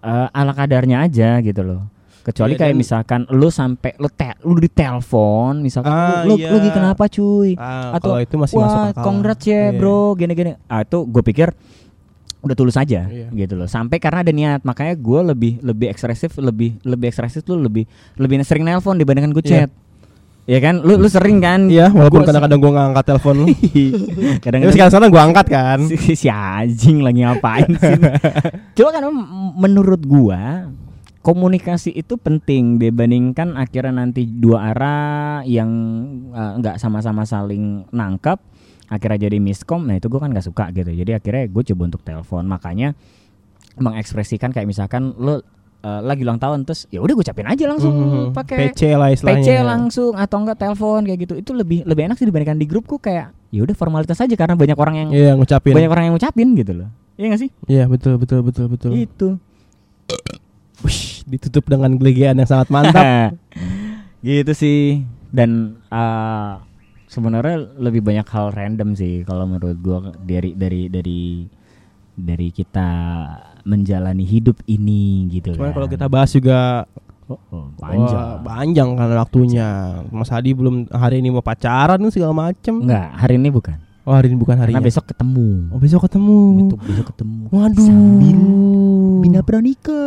eh, 0.00 0.28
ala 0.30 0.52
kadarnya 0.52 1.04
aja 1.04 1.36
gitu 1.38 1.60
loh. 1.60 1.84
Kecuali 2.20 2.52
Iya, 2.52 2.60
kayak 2.60 2.72
dan- 2.72 2.80
misalkan 2.80 3.20
lu 3.28 3.48
sampai 3.48 3.92
lu 3.96 4.08
te 4.08 4.32
lu 4.40 4.56
ditelepon 4.56 5.56
misalkan 5.58 5.88
Ah, 5.88 6.20
lu, 6.22 6.32
lu, 6.32 6.34
iya. 6.38 6.48
lu 6.48 6.56
lagi 6.56 6.70
kenapa 6.70 7.04
cuy? 7.06 7.52
Ah, 7.56 7.96
Atau, 7.96 8.12
kalau 8.12 8.20
itu 8.20 8.34
masih 8.36 8.56
masuk 8.56 8.76
Wah, 8.76 8.88
akal. 8.92 9.04
congrats 9.04 9.44
ya 9.44 9.60
Iya. 9.66 9.76
bro, 9.76 10.00
gini-gini. 10.14 10.52
Ah 10.64 10.80
itu 10.80 10.98
gue 11.02 11.22
pikir 11.22 11.48
udah 12.40 12.56
tulus 12.56 12.76
aja 12.76 13.04
Iya. 13.06 13.28
gitu 13.32 13.54
loh. 13.56 13.68
Sampai 13.68 14.00
karena 14.00 14.24
ada 14.24 14.32
niat, 14.32 14.60
makanya 14.64 14.96
gue 14.96 15.20
lebih 15.32 15.52
lebih 15.60 15.92
ekspresif, 15.92 16.36
lebih 16.40 16.80
lebih 16.82 17.06
ekspresif 17.12 17.44
tuh 17.44 17.60
lebih 17.60 17.84
lebih 18.16 18.40
sering 18.42 18.64
nelpon 18.64 18.96
dibandingkan 18.96 19.32
gue 19.32 19.44
Iya. 19.44 19.52
chat. 19.66 19.70
Ya 20.48 20.58
kan, 20.58 20.82
lu 20.82 20.98
lu 20.98 21.06
sering 21.06 21.38
kan? 21.38 21.70
Iya, 21.70 21.92
walaupun 21.94 22.26
kadang-kadang 22.26 22.58
gua 22.58 22.70
nggak 22.74 22.86
angkat 22.90 23.04
telepon 23.06 23.34
lu. 23.38 23.46
Tapi 23.54 24.40
kadang-kadang 24.42 24.90
sekarang 24.90 25.10
gua 25.12 25.22
angkat 25.30 25.46
kan. 25.46 25.78
si, 25.90 25.96
si 26.16 26.26
anjing 26.26 27.06
lagi 27.06 27.22
ngapain 27.22 27.70
sih? 27.78 27.94
Coba 28.80 28.88
kan 28.90 29.04
menurut 29.54 30.02
gua 30.02 30.72
komunikasi 31.20 31.92
itu 31.92 32.16
penting 32.16 32.80
dibandingkan 32.80 33.54
akhirnya 33.54 34.02
nanti 34.02 34.24
dua 34.24 34.72
arah 34.72 35.44
yang 35.44 35.70
eh, 36.32 36.52
nggak 36.58 36.80
sama-sama 36.80 37.28
saling 37.28 37.84
nangkap 37.92 38.40
akhirnya 38.90 39.24
jadi 39.24 39.38
miskom 39.38 39.86
nah 39.86 39.94
itu 39.94 40.06
gua 40.06 40.20
kan 40.20 40.30
nggak 40.30 40.44
suka 40.44 40.68
gitu 40.70 40.90
jadi 40.92 41.16
akhirnya 41.16 41.46
gue 41.46 41.62
coba 41.64 41.82
untuk 41.86 42.02
telepon 42.02 42.42
makanya 42.44 42.92
mengekspresikan 43.76 44.50
kayak 44.50 44.66
misalkan 44.66 45.14
lo 45.16 45.40
eh, 45.80 46.00
lagi 46.02 46.20
ulang 46.20 46.36
tahun 46.36 46.62
terus 46.62 46.84
ya 46.86 46.98
udah 46.98 47.14
gue 47.14 47.22
ucapin 47.22 47.46
aja 47.46 47.64
langsung 47.64 47.94
Mhm. 47.94 48.24
pakai 48.32 48.68
PC 48.68 48.82
lah 48.92 49.08
istilahnya. 49.08 49.40
PC 49.40 49.48
langsung 49.62 50.12
atau 50.12 50.36
enggak 50.38 50.58
telepon 50.58 51.00
kayak 51.02 51.18
gitu 51.20 51.34
itu 51.36 51.50
lebih 51.50 51.78
lebih 51.82 52.02
enak 52.04 52.16
sih 52.16 52.26
dibandingkan 52.26 52.54
di 52.54 52.66
grupku 52.66 52.98
kayak 52.98 53.32
ya 53.48 53.62
udah 53.62 53.72
formalitas 53.72 54.18
aja 54.18 54.34
karena 54.34 54.52
banyak 54.54 54.76
orang 54.76 54.94
yang 54.96 55.08
Iya, 55.08 55.32
ngucapin. 55.32 55.72
banyak 55.72 55.88
orang 55.88 56.04
yang 56.04 56.14
ngucapin 56.14 56.48
gitu 56.52 56.72
loh 56.74 56.88
iya 57.14 57.26
gak 57.28 57.40
sih 57.40 57.50
Iya, 57.66 57.84
betul 57.86 58.14
betul 58.16 58.42
betul 58.42 58.66
betul. 58.68 58.90
itu 58.92 59.38
Wush, 60.80 61.22
ditutup 61.24 61.64
dengan 61.66 61.92
gelegean 61.94 62.34
yang 62.34 62.48
sangat 62.48 62.68
mantap. 62.68 63.36
gitu 64.20 64.52
sih 64.52 65.04
dan 65.30 65.80
eh, 65.86 66.52
sebenarnya 67.10 67.56
lebih 67.76 68.00
banyak 68.00 68.22
hal 68.24 68.54
random 68.54 68.94
sih 68.94 69.26
kalau 69.26 69.42
menurut 69.44 69.74
gua 69.76 69.98
dari 70.16 70.54
dari 70.54 70.86
dari 70.86 71.22
dari 72.12 72.48
kita 72.48 72.88
menjalani 73.62 74.22
hidup 74.22 74.62
ini 74.64 75.26
gitu 75.28 75.52
Cuman 75.52 75.70
kan. 75.70 75.74
kalau 75.74 75.88
kita 75.88 76.06
bahas 76.06 76.30
juga 76.30 76.86
Oh, 77.26 77.38
oh, 77.52 77.66
panjang 77.76 78.10
wah, 78.10 78.42
panjang 78.42 78.88
kan 78.92 79.06
waktunya. 79.14 79.68
Mas 80.10 80.26
Hadi 80.26 80.50
belum 80.50 80.90
hari 80.90 81.22
ini 81.22 81.30
mau 81.30 81.38
pacaran 81.40 81.94
nih 81.96 82.10
segala 82.10 82.34
macem. 82.34 82.82
enggak 82.82 83.06
hari 83.16 83.38
ini 83.38 83.48
bukan 83.48 83.78
Oh, 84.02 84.10
hari 84.10 84.26
ini 84.26 84.34
bukan 84.34 84.58
hari 84.58 84.74
karena 84.74 84.82
besok 84.82 85.06
ketemu 85.06 85.70
Oh, 85.70 85.78
besok 85.78 86.10
ketemu. 86.10 86.38
Gitu, 86.58 86.74
besok 86.82 87.06
ketemu 87.14 87.42
Waduh. 87.48 87.86
sambil 87.86 88.38
Bina 89.22 89.40
Pranika 89.40 90.02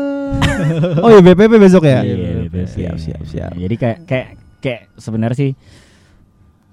Oh 1.04 1.10
iya 1.10 1.22
BPP 1.22 1.52
besok 1.56 1.84
ya? 1.86 2.04
Iya, 2.04 2.16
BPP. 2.44 2.56
Siap 2.68 2.96
siap 3.00 3.22
siap. 3.24 3.52
Jadi 3.54 3.76
kayak 3.78 3.98
kayak 4.04 4.28
kayak 4.60 4.82
sebenarnya 4.98 5.38
sih 5.40 5.52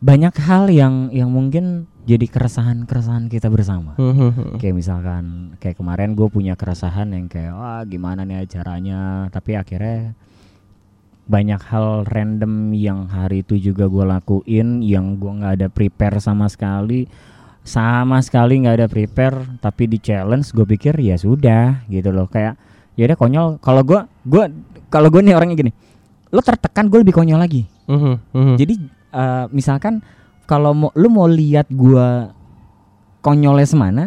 banyak 0.00 0.32
hal 0.40 0.72
yang 0.72 1.12
yang 1.12 1.28
mungkin 1.28 1.84
jadi 2.08 2.24
keresahan-keresahan 2.26 3.28
kita 3.28 3.52
bersama. 3.52 3.94
Hmm, 4.00 4.56
Kayak 4.56 4.74
misalkan 4.74 5.24
kayak 5.60 5.76
kemarin 5.76 6.16
gue 6.16 6.26
punya 6.32 6.56
keresahan 6.56 7.12
yang 7.12 7.28
kayak 7.28 7.52
wah 7.52 7.84
gimana 7.84 8.24
nih 8.24 8.48
acaranya, 8.48 9.28
tapi 9.28 9.54
akhirnya 9.54 10.16
banyak 11.30 11.62
hal 11.62 12.02
random 12.10 12.74
yang 12.74 13.06
hari 13.06 13.46
itu 13.46 13.54
juga 13.60 13.86
gue 13.86 14.02
lakuin 14.02 14.82
yang 14.82 15.20
gue 15.20 15.30
nggak 15.30 15.54
ada 15.60 15.68
prepare 15.68 16.18
sama 16.18 16.48
sekali. 16.48 17.04
Sama 17.60 18.24
sekali 18.24 18.64
nggak 18.64 18.76
ada 18.80 18.88
prepare 18.88 19.36
tapi 19.60 19.84
di 19.84 20.00
challenge 20.00 20.50
gue 20.50 20.64
pikir 20.64 20.96
ya 20.96 21.20
sudah 21.20 21.84
gitu 21.92 22.08
loh. 22.08 22.24
Kayak 22.26 22.56
ya 22.96 23.04
udah 23.04 23.18
konyol. 23.20 23.46
Kalau 23.60 23.84
gue 23.84 24.00
gue 24.24 24.44
kalau 24.88 25.12
gue 25.12 25.20
nih 25.22 25.36
orangnya 25.36 25.60
gini 25.60 25.72
lo 26.32 26.40
tertekan 26.40 26.88
gue 26.88 27.04
lebih 27.04 27.12
konyol 27.12 27.36
lagi. 27.36 27.68
Jadi 28.56 28.74
eh, 29.11 29.44
misalkan 29.51 30.03
kalau 30.46 30.75
mau 30.75 30.90
lu 30.99 31.07
mau 31.07 31.31
lihat 31.31 31.70
gua 31.70 32.35
konyolnya 33.20 33.68
semana, 33.68 34.03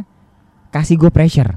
kasih 0.74 0.98
gue 0.98 1.08
pressure. 1.14 1.56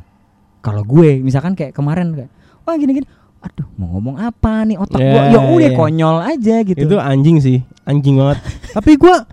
Kalau 0.63 0.83
gue 0.85 1.19
misalkan 1.23 1.55
kayak 1.57 1.73
kemarin 1.73 2.13
kayak 2.15 2.31
wah 2.63 2.75
gini 2.77 3.03
gini, 3.03 3.09
aduh 3.41 3.67
mau 3.79 3.97
ngomong 3.97 4.17
apa 4.19 4.67
nih 4.67 4.77
otak 4.77 4.99
gua 4.99 5.23
Ya, 5.31 5.39
ya 5.39 5.41
udah 5.43 5.71
ya. 5.73 5.77
konyol 5.79 6.17
aja 6.23 6.57
gitu. 6.67 6.79
Itu 6.87 6.97
anjing 6.99 7.39
sih, 7.41 7.59
anjing 7.87 8.19
banget. 8.19 8.39
Tapi 8.75 8.99
gua 8.99 9.25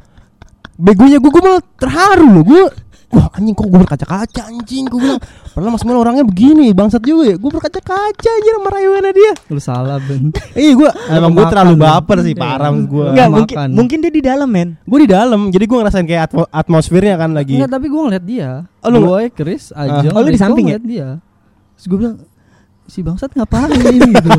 begonya 0.78 1.18
gua, 1.22 1.32
gua 1.34 1.44
malah 1.44 1.64
terharu 1.78 2.28
loh. 2.34 2.44
Gua 2.46 2.64
wah 3.14 3.30
anjing 3.32 3.54
kok 3.54 3.68
gua 3.70 3.80
berkaca-kaca 3.86 4.42
anjing 4.50 4.84
gua 4.90 5.00
bilang. 5.00 5.22
Padahal 5.54 5.72
Mas 5.72 5.86
Mel 5.86 6.02
orangnya 6.02 6.26
begini, 6.26 6.74
bangsat 6.74 7.06
juga 7.06 7.30
ya. 7.30 7.36
Gua 7.38 7.52
berkaca-kaca 7.54 8.30
anjir 8.34 8.54
sama 8.58 8.70
rayuannya 8.74 9.14
dia. 9.14 9.34
Lu 9.48 9.62
salah 9.62 10.02
Ben. 10.02 10.34
Iya 10.58 10.72
gua 10.74 10.90
emang 11.08 11.32
gua 11.32 11.46
kemakan 11.46 11.52
terlalu 11.54 11.74
lu. 11.74 11.84
baper 11.86 12.18
sih 12.26 12.36
parah 12.36 12.70
maksud 12.74 12.90
gua. 12.90 13.06
Enggak 13.14 13.28
makan. 13.30 13.38
mungkin 13.38 13.58
mungkin 13.78 13.98
dia 14.02 14.12
di 14.12 14.24
dalam 14.26 14.50
men. 14.50 14.70
Gua 14.84 15.00
di 15.00 15.10
dalam, 15.10 15.40
jadi 15.48 15.66
gua 15.70 15.78
ngerasain 15.86 16.08
kayak 16.10 16.24
atmo- 16.34 16.50
atmosfernya 16.50 17.16
kan 17.16 17.30
lagi. 17.32 17.56
Enggak, 17.62 17.72
tapi 17.72 17.86
gue 17.88 18.02
ngeliat 18.02 18.26
dia. 18.26 18.50
Oh, 18.82 18.90
lu 18.90 19.00
gue 19.06 19.32
Chris 19.32 19.70
aja. 19.72 20.10
Oh, 20.12 20.20
lu 20.20 20.30
di 20.30 20.42
samping 20.42 20.66
ya? 20.68 20.76
ngeliat 20.76 20.86
dia. 20.86 21.08
Terus 21.78 21.86
gue 21.88 21.98
bilang 22.02 22.16
si 22.86 23.00
bangsat 23.00 23.32
ngapain 23.32 23.72
gitu. 23.98 24.30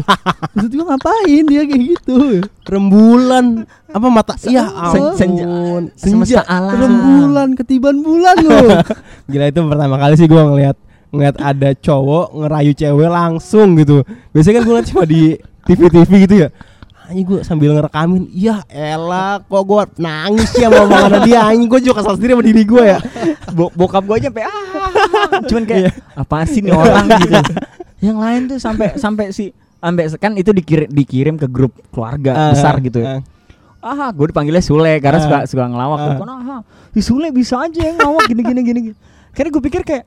Maksud 0.53 0.71
gue 0.71 0.85
ngapain 0.85 1.43
dia 1.45 1.63
kayak 1.65 1.83
gitu. 1.91 2.19
rembulan 2.65 3.65
apa 3.89 4.07
mata 4.07 4.35
iya 4.45 4.67
Sen- 4.91 5.15
senja- 5.17 5.49
semesta 5.95 6.41
senja 6.41 6.43
alam. 6.45 6.77
Rembulan 6.77 7.49
ketiban 7.55 7.97
bulan 7.99 8.37
loh. 8.41 8.81
gila 9.31 9.47
itu 9.47 9.61
pertama 9.63 9.97
kali 9.97 10.15
sih 10.15 10.27
gua 10.27 10.43
ngeliat 10.47 10.77
ngeliat 11.09 11.37
ada 11.39 11.71
cowok 11.73 12.27
ngerayu 12.35 12.73
cewek 12.73 13.07
langsung 13.09 13.75
gitu 13.75 14.03
biasanya 14.31 14.55
kan 14.57 14.65
gua 14.65 14.75
liat 14.77 14.87
cuma 14.89 15.05
di 15.05 15.23
TV-TV 15.65 16.11
gitu 16.25 16.37
ya 16.39 16.51
Anjing 17.05 17.27
gue 17.27 17.41
sambil 17.41 17.71
ngerekamin 17.71 18.33
Iya 18.33 18.65
elah 18.67 19.37
Kok 19.39 19.61
gue 19.63 19.83
nangis 19.99 20.49
ya 20.55 20.67
sama 20.67 20.89
omongan 20.89 21.21
dia 21.23 21.45
Anjing 21.45 21.69
gue 21.69 21.81
juga 21.83 22.01
kesal 22.01 22.17
sendiri 22.17 22.33
sama 22.33 22.41
diri 22.43 22.65
gue 22.65 22.81
ya 22.83 22.99
Bo- 23.53 23.69
bokap 23.71 24.03
gue 24.03 24.17
aja 24.19 24.29
sampai 24.29 24.45
ah 24.45 24.65
cuman 25.45 25.63
Iya. 25.63 25.69
kayak 25.69 25.93
apa 26.17 26.37
sih 26.45 26.61
nih 26.61 26.73
orang 26.73 27.05
gitu. 27.15 27.35
Yang 28.05 28.19
lain 28.21 28.41
tuh 28.47 28.59
sampai 28.59 28.89
sampai 29.05 29.33
si 29.33 29.49
sampai 29.81 30.05
kan 30.15 30.33
itu 30.35 30.51
dikirim 30.51 30.89
dikirim 30.89 31.35
ke 31.35 31.47
grup 31.47 31.73
keluarga 31.89 32.53
besar 32.53 32.77
gitu 32.81 33.01
ya. 33.01 33.25
ah 33.81 34.09
gue 34.11 34.27
dipanggilnya 34.27 34.61
Sule 34.61 34.97
karena 34.97 35.19
Ah. 35.19 35.25
suka 35.25 35.39
suka 35.45 35.65
ngelawak 35.67 35.97
Ah. 35.97 36.05
gitu 36.07 36.15
kan 36.19 36.29
ah 36.31 36.61
si 36.91 37.01
Sule 37.01 37.29
bisa 37.31 37.57
aja 37.59 37.81
yang 37.83 37.97
ngelawak 37.97 38.25
gini 38.27 38.43
gini 38.43 38.61
gini 38.63 38.81
gini 38.83 38.97
karena 39.31 39.49
gue 39.51 39.63
pikir 39.63 39.83
kayak 39.83 40.05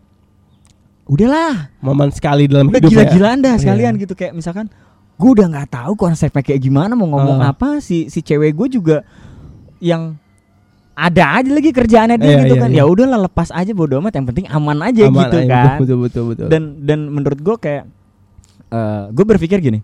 udahlah 1.06 1.70
Momen 1.78 2.10
sekali 2.10 2.46
dalam 2.46 2.68
udah 2.68 2.80
hidup 2.80 2.90
ya. 2.90 3.06
gila-gilaan 3.06 3.40
dah 3.40 3.54
Iya. 3.54 3.62
sekalian 3.62 3.94
gitu 3.96 4.14
kayak 4.14 4.34
misalkan 4.34 4.68
gue 5.14 5.30
udah 5.32 5.48
nggak 5.48 5.70
tahu 5.72 5.94
konsepnya 5.96 6.42
kayak 6.42 6.58
gimana 6.60 6.94
mau 6.94 7.08
ngomong 7.08 7.40
Ah. 7.40 7.54
apa 7.54 7.78
si 7.78 8.06
si 8.08 8.20
cewek 8.20 8.54
gue 8.54 8.68
juga 8.72 8.98
yang 9.78 10.18
ada 10.98 11.24
aja 11.38 11.52
lagi 11.54 11.70
kerjaannya 11.70 12.18
dia 12.18 12.26
Iya, 12.26 12.38
gitu 12.42 12.56
iya, 12.58 12.62
kan. 12.66 12.70
iya. 12.74 12.82
ya 12.82 12.90
udahlah 12.90 13.20
lepas 13.30 13.54
aja 13.54 13.70
bodo 13.78 14.02
amat. 14.02 14.18
Yang 14.18 14.28
penting 14.34 14.46
aman 14.50 14.78
aja 14.82 15.02
Aman, 15.06 15.30
gitu 15.30 15.38
ayo, 15.38 15.50
kan. 15.54 15.78
Betul 15.78 15.98
betul 16.02 16.24
betul. 16.34 16.48
Dan 16.50 16.82
dan 16.82 17.00
menurut 17.14 17.38
gue 17.38 17.56
kayak 17.62 17.86
gue 19.14 19.26
berpikir 19.30 19.62
gini. 19.62 19.80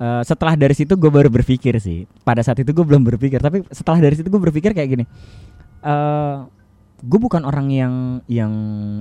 Eh, 0.00 0.22
setelah 0.26 0.58
dari 0.58 0.74
situ 0.74 0.98
gue 0.98 1.06
baru 1.12 1.30
berpikir 1.30 1.78
sih. 1.78 2.02
Pada 2.26 2.42
saat 2.42 2.58
itu 2.58 2.74
gue 2.74 2.82
belum 2.82 3.06
berpikir. 3.06 3.38
Tapi 3.38 3.62
setelah 3.70 4.02
dari 4.02 4.18
situ 4.18 4.26
gue 4.26 4.42
berpikir 4.42 4.74
kayak 4.74 4.90
gini. 4.90 5.04
Eh 5.86 6.36
gue 7.00 7.16
bukan 7.22 7.46
orang 7.48 7.70
yang 7.72 7.94
yang 8.26 8.52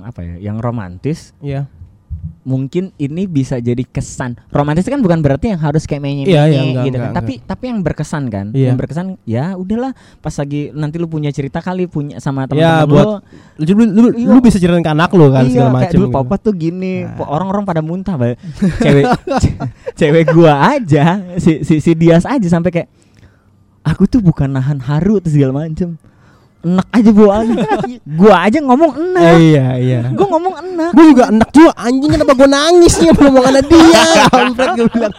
apa 0.05 0.21
ya 0.21 0.35
yang 0.53 0.61
romantis. 0.61 1.33
Iya. 1.41 1.65
Mungkin 2.41 2.89
ini 2.95 3.23
bisa 3.23 3.57
jadi 3.57 3.83
kesan 3.83 4.33
romantis 4.49 4.81
kan 4.83 4.97
bukan 4.97 5.19
berarti 5.19 5.51
yang 5.51 5.59
harus 5.59 5.83
kayak 5.83 6.01
menye 6.01 6.23
iya, 6.25 6.47
enggak, 6.47 6.83
gitu 6.83 6.97
enggak, 6.97 7.05
kan 7.05 7.13
tapi 7.13 7.33
tapi 7.39 7.63
yang 7.67 7.79
berkesan 7.79 8.23
kan 8.25 8.45
Iya. 8.49 8.71
yang 8.71 8.77
berkesan 8.77 9.05
ya 9.23 9.53
udahlah 9.53 9.91
pas 10.17 10.33
lagi 10.33 10.71
nanti 10.71 10.97
lu 10.97 11.05
punya 11.05 11.29
cerita 11.29 11.59
kali 11.59 11.85
punya 11.85 12.17
sama 12.17 12.49
Ya, 12.49 12.81
teman-teman 12.81 12.89
buat- 12.89 13.21
lu 13.59 13.73
Lu, 13.75 13.83
lu, 13.85 14.07
Iya. 14.15 14.27
lu 14.29 14.39
bisa 14.39 14.57
ceritain 14.57 14.81
ke 14.81 14.89
anak 14.89 15.11
lu 15.11 15.29
kan 15.29 15.43
iya, 15.43 15.51
segala 15.51 15.69
kayak 15.69 15.77
macam. 15.83 15.93
dulu 15.93 16.07
gitu. 16.07 16.17
papa 16.17 16.35
tuh 16.37 16.53
gini, 16.53 16.93
Nah. 17.03 17.27
orang-orang 17.27 17.63
pada 17.63 17.81
muntah, 17.81 18.15
Bay. 18.15 18.33
cewek 18.81 19.05
ce- 19.37 19.55
cewek 19.93 20.25
gua 20.31 20.53
aja, 20.73 21.05
si 21.37 21.61
si, 21.61 21.77
si 21.77 21.91
Dias 21.93 22.23
aja 22.23 22.47
sampai 22.49 22.71
kayak 22.71 22.89
aku 23.81 24.05
tuh 24.05 24.19
bukan 24.19 24.49
nahan 24.49 24.79
haru 24.79 25.19
segala 25.21 25.61
macem 25.61 25.99
enak 26.59 26.87
aja 26.91 27.09
buaan 27.09 27.45
gua 28.03 28.35
aja 28.43 28.59
ngomong 28.59 28.91
Eh, 28.91 28.99
enak 28.99 29.35
iya 29.39 29.67
iya. 29.75 29.99
gua 30.11 30.27
ngomong 30.29 30.53
enak 30.59 30.91
gue 30.91 31.05
juga 31.07 31.23
enak 31.31 31.49
juga 31.49 31.71
anjing 31.73 32.11
kenapa 32.11 32.33
gue 32.35 32.49
nangis 32.49 32.93
nih 32.97 33.09
ngomong 33.09 33.43
sama 33.43 33.61
dia? 33.63 34.03
Kampret 34.35 34.69
gue 34.75 34.87
bilang. 34.89 35.13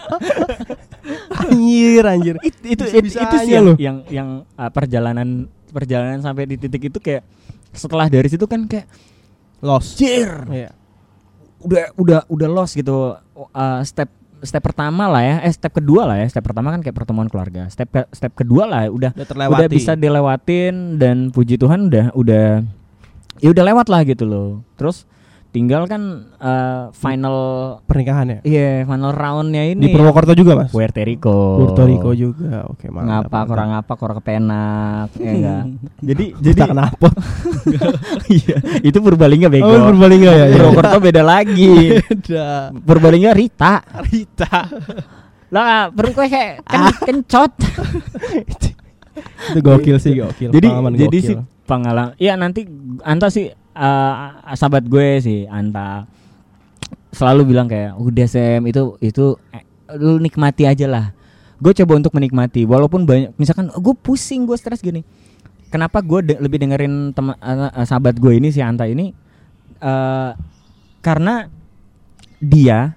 Anjir 1.32 2.04
anjir. 2.04 2.34
It- 2.40 2.60
itu 2.60 2.84
itu, 2.84 3.00
Bisa-bisanya 3.08 3.26
itu 3.26 3.36
sih 3.40 3.52
yang 3.54 3.64
lu. 3.64 3.72
yang, 3.80 3.96
yang, 4.08 4.28
uh, 4.54 4.68
perjalanan 4.68 5.28
perjalanan 5.70 6.20
sampai 6.20 6.44
di 6.44 6.56
titik 6.58 6.92
itu 6.92 6.98
kayak 7.00 7.24
setelah 7.70 8.06
dari 8.06 8.28
situ 8.28 8.44
kan 8.44 8.66
kayak 8.66 8.84
lost. 9.60 9.96
Jir 9.96 10.44
iya. 10.50 10.70
Udah 11.60 11.88
udah 11.96 12.20
udah 12.28 12.48
lost 12.48 12.76
gitu. 12.76 13.16
Uh, 13.50 13.80
step 13.82 14.12
step 14.42 14.62
pertama 14.64 15.06
lah 15.06 15.22
ya 15.22 15.36
eh 15.44 15.52
step 15.52 15.72
kedua 15.76 16.08
lah 16.08 16.16
ya 16.20 16.26
step 16.28 16.44
pertama 16.44 16.72
kan 16.72 16.80
kayak 16.80 16.96
pertemuan 16.96 17.28
keluarga. 17.28 17.68
Step 17.68 17.88
ke- 17.92 18.10
step 18.12 18.32
kedua 18.34 18.64
lah 18.66 18.88
udah 18.88 19.10
udah 19.12 19.28
terlewati. 19.28 19.56
udah 19.60 19.68
bisa 19.68 19.92
dilewatin 19.94 20.96
dan 20.96 21.28
puji 21.30 21.60
Tuhan 21.60 21.88
udah 21.92 22.12
udah 22.16 22.46
ya 23.40 23.48
udah 23.52 23.64
lewat 23.64 23.86
lah 23.88 24.00
gitu 24.04 24.24
loh. 24.24 24.64
Terus 24.76 25.04
tinggal 25.50 25.82
kan 25.84 26.02
uh, 26.36 26.88
final 26.92 27.36
pernikahan 27.82 28.26
ya? 28.28 28.38
Iya 28.42 28.70
final 28.84 29.10
roundnya 29.10 29.66
ini. 29.66 29.82
Di 29.82 29.90
Purwokerto 29.90 30.30
juga 30.32 30.54
mas? 30.56 30.70
Puerto 30.70 30.98
Rico. 30.98 31.58
Puerto 31.58 31.82
Rico 31.84 32.10
juga. 32.12 32.66
Oke 32.66 32.86
mantap 32.86 33.26
ngapa 33.26 33.26
mantap. 33.28 33.46
kurang 33.46 33.70
apa 33.74 33.92
kurang 33.94 34.16
kepenak 34.18 35.08
ya 35.14 35.30
enggak. 35.36 35.62
Jadi 36.00 36.24
jadi 36.38 36.50
jadi 36.54 36.60
kenapa. 36.66 37.08
Iya 38.30 38.56
itu 38.80 38.98
Purbalingga 38.98 39.46
bego. 39.46 39.66
Oh 39.66 39.90
Purbalingga 39.90 40.30
ya, 40.30 40.46
ya. 40.46 40.56
Purwokerto 40.56 40.96
beda 40.98 41.22
lagi. 41.22 41.98
Beda. 42.00 42.70
Purbalingga 42.72 43.30
Rita. 43.32 43.74
Rita. 44.02 44.54
Lah 45.50 45.90
perut 45.90 46.14
gue 46.14 46.26
kayak 46.26 46.62
ken- 46.62 46.98
kencot. 47.04 47.52
Itu 49.50 49.58
gokil 49.60 49.96
sih 49.98 50.14
gokil. 50.14 50.50
Jadi 50.50 50.66
Pengalaman 50.68 50.92
jadi 50.94 51.18
gokil. 51.18 51.26
sih 51.26 51.36
pengalaman 51.60 52.18
iya 52.18 52.34
nanti 52.34 52.66
Anta 53.00 53.30
sih 53.30 53.46
eh, 53.72 54.26
sahabat 54.54 54.84
gue 54.84 55.08
sih 55.20 55.40
Anta. 55.46 56.06
Selalu 57.10 57.50
bilang 57.50 57.66
kayak 57.66 57.98
udah 57.98 58.26
Sam 58.26 58.66
itu 58.66 58.94
itu 58.98 59.34
eh, 59.50 59.64
lu 59.96 60.18
nikmati 60.18 60.64
aja 60.64 60.86
lah. 60.86 61.06
Gue 61.60 61.76
coba 61.76 61.98
untuk 61.98 62.14
menikmati 62.14 62.64
walaupun 62.64 63.04
banyak 63.04 63.36
misalkan 63.36 63.68
gue 63.68 63.94
pusing 63.96 64.46
gue 64.46 64.56
stres 64.56 64.80
gini. 64.80 65.02
Kenapa 65.70 66.02
gue 66.02 66.22
de- 66.24 66.40
lebih 66.40 66.58
dengerin 66.58 67.10
teman 67.12 67.34
eh, 67.36 67.84
sahabat 67.84 68.16
gue 68.16 68.32
ini 68.34 68.48
si 68.48 68.62
Anta 68.62 68.86
ini? 68.86 69.10
Eh 69.78 70.30
karena 71.00 71.48
dia 72.40 72.94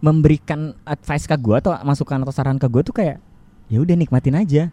memberikan 0.00 0.72
advice 0.82 1.28
ke 1.28 1.36
gue 1.36 1.56
atau 1.58 1.76
masukan 1.84 2.22
atau 2.22 2.32
saran 2.32 2.56
ke 2.56 2.66
gue 2.66 2.82
tuh 2.82 2.94
kayak 2.94 3.20
ya 3.68 3.78
udah 3.80 3.96
nikmatin 3.96 4.36
aja. 4.36 4.72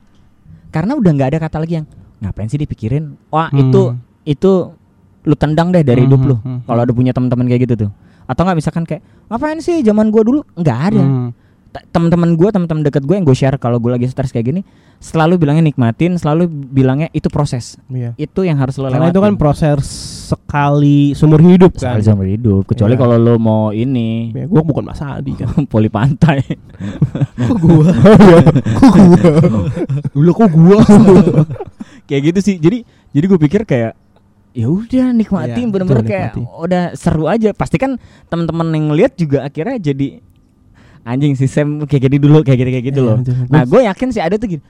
Karena 0.67 0.95
udah 0.95 1.11
nggak 1.11 1.29
ada 1.35 1.39
kata 1.39 1.57
lagi 1.63 1.73
yang 1.79 1.87
ngapain 2.19 2.47
sih 2.47 2.59
dipikirin? 2.59 3.15
Wah 3.29 3.47
Hmm. 3.49 3.59
itu 3.63 3.81
itu 4.25 4.51
lu 5.27 5.35
tendang 5.35 5.69
deh 5.69 5.83
dari 5.83 6.01
hidup 6.01 6.17
Hmm, 6.17 6.25
lu 6.25 6.35
hmm, 6.35 6.45
hmm. 6.47 6.59
kalau 6.63 6.81
ada 6.81 6.91
punya 6.91 7.11
teman-teman 7.11 7.45
kayak 7.45 7.61
gitu 7.63 7.75
tuh 7.77 7.91
atau 8.23 8.41
nggak 8.41 8.57
misalkan 8.57 8.83
kayak 8.83 8.99
ngapain 9.27 9.59
sih 9.59 9.79
zaman 9.81 10.07
gua 10.07 10.23
dulu 10.23 10.39
nggak 10.53 10.79
ada 10.87 11.03
Hmm. 11.03 11.31
Teman-teman 11.87 12.33
gua 12.33 12.49
teman-teman 12.49 12.81
deket 12.81 13.05
gue 13.05 13.13
yang 13.13 13.21
gue 13.21 13.37
share 13.37 13.53
kalau 13.55 13.77
gue 13.77 13.91
lagi 13.91 14.07
stres 14.07 14.33
kayak 14.33 14.47
gini 14.47 14.61
selalu 14.97 15.37
bilangnya 15.37 15.61
nikmatin 15.63 16.17
selalu 16.17 16.49
bilangnya 16.49 17.05
itu 17.11 17.29
proses 17.29 17.77
Iya. 17.85 18.17
itu 18.17 18.41
yang 18.41 18.57
harus 18.57 18.73
lo 18.75 18.89
Karena 18.89 18.97
lewatin 18.97 19.13
itu 19.13 19.21
kan 19.21 19.33
proses 19.35 19.85
sekali 20.25 21.13
seumur 21.13 21.37
hidup 21.37 21.77
kan. 21.77 21.93
sekali 21.93 22.01
seumur 22.01 22.25
hidup 22.25 22.65
kecuali 22.65 22.91
Iya. 22.91 22.99
kalau 22.99 23.15
lo 23.19 23.35
mau 23.37 23.69
ini 23.69 24.33
Ya, 24.33 24.49
gua 24.49 24.65
bukan 24.65 24.83
Mas 24.83 24.97
Adi 24.99 25.37
kan. 25.37 25.53
poli 25.69 25.85
pantai 25.87 26.41
Kok 27.37 27.57
gua? 27.59 27.85
Dulu 30.11 30.31
kok 30.39 30.49
gua. 30.49 30.79
kayak 32.07 32.21
gitu 32.25 32.39
sih 32.41 32.55
jadi 32.55 32.81
jadi 33.11 33.25
gue 33.27 33.39
pikir 33.39 33.61
kayak 33.63 33.93
ya 34.57 34.67
udah 34.67 35.13
nikmatin 35.13 35.53
Iya, 35.61 35.69
bener-bener 35.69 36.01
kayak 36.01 36.25
nikmati. 36.33 36.41
udah 36.57 36.83
seru 36.93 37.25
aja 37.25 37.53
pasti 37.53 37.77
kan 37.77 38.01
teman-teman 38.25 38.73
yang 38.73 38.89
lihat 38.89 39.13
juga 39.13 39.45
akhirnya 39.45 39.77
jadi 39.77 40.17
anjing 41.03 41.37
si 41.37 41.45
Sam 41.45 41.85
kayak 41.85 42.03
gini 42.03 42.17
dulu 42.17 42.41
kayak 42.41 42.57
gini 42.57 42.71
kayak 42.73 42.85
gitu 42.89 42.99
Iya, 42.99 43.07
loh 43.07 43.17
betul. 43.21 43.35
nah 43.47 43.61
gue 43.63 43.81
yakin 43.85 44.07
sih 44.09 44.19
ada 44.19 44.35
tuh 44.35 44.49
gini 44.49 44.63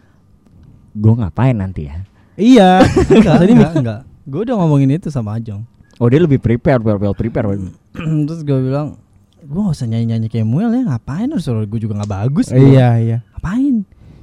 gue 0.94 1.14
ngapain 1.16 1.56
nanti 1.56 1.88
ya 1.88 2.04
Iya. 2.36 2.86
enggak, 3.10 3.34
Tadi 3.42 3.52
enggak, 3.52 3.74
enggak. 3.74 4.00
Gue 4.24 4.46
udah 4.46 4.56
ngomongin 4.60 4.94
itu 4.94 5.10
sama 5.10 5.42
Ajong. 5.42 5.66
oh 5.98 6.06
dia 6.06 6.20
lebih 6.20 6.38
prepare 6.38 6.78
well, 6.78 7.00
well 7.00 7.16
prepare 7.16 7.50
Terus 8.28 8.46
gue 8.46 8.60
bilang, 8.62 8.94
gue 9.40 9.58
gak 9.58 9.74
usah 9.74 9.88
nyanyi-nyanyi 9.88 10.28
kayak 10.28 10.46
Muel 10.46 10.70
ya, 10.70 10.86
ngapain 10.86 11.26
harus 11.26 11.48
gue 11.48 11.80
juga 11.80 11.98
gak 11.98 12.12
bagus. 12.12 12.52
gua. 12.52 12.60
Iya, 12.60 12.90
iya. 13.00 13.18
Ngapain? 13.34 13.76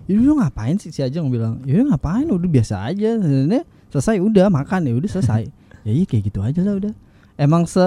Ya 0.04 0.14
lu 0.14 0.36
ngapain 0.36 0.76
sih 0.78 0.92
si 0.92 1.00
Ajong 1.00 1.26
bilang, 1.26 1.58
ya 1.64 1.80
udah 1.80 1.96
ngapain 1.96 2.28
udah 2.28 2.46
biasa 2.46 2.86
aja. 2.86 3.18
Sebenarnya 3.18 3.64
selesai 3.90 4.22
udah 4.22 4.46
makan 4.46 4.80
ya 4.84 4.94
udah 4.94 5.10
selesai. 5.10 5.42
ya 5.84 5.92
iya 5.92 6.04
kayak 6.04 6.22
gitu 6.24 6.40
aja 6.40 6.60
lah 6.60 6.74
udah. 6.74 6.92
Emang 7.34 7.64
se 7.64 7.82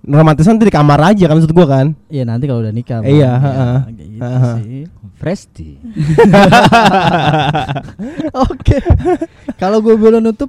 Romantisan 0.00 0.56
tuh 0.56 0.64
di 0.64 0.70
kamar 0.70 0.96
aja 1.04 1.26
kan 1.26 1.34
maksud 1.34 1.50
gua 1.50 1.66
kan. 1.68 1.86
ya 2.08 2.22
nanti 2.22 2.46
kalau 2.46 2.60
udah 2.60 2.70
nikah. 2.70 3.02
Iya. 3.02 3.18
Ya, 3.18 3.32
heeh. 3.36 3.76
kayak 3.88 4.08
gitu 4.08 4.22
Heeh. 4.22 4.54
sih. 4.54 4.82
Oke. 8.44 8.76
Kalau 9.56 9.78
gue 9.78 9.94
boleh 9.94 10.18
nutup 10.18 10.48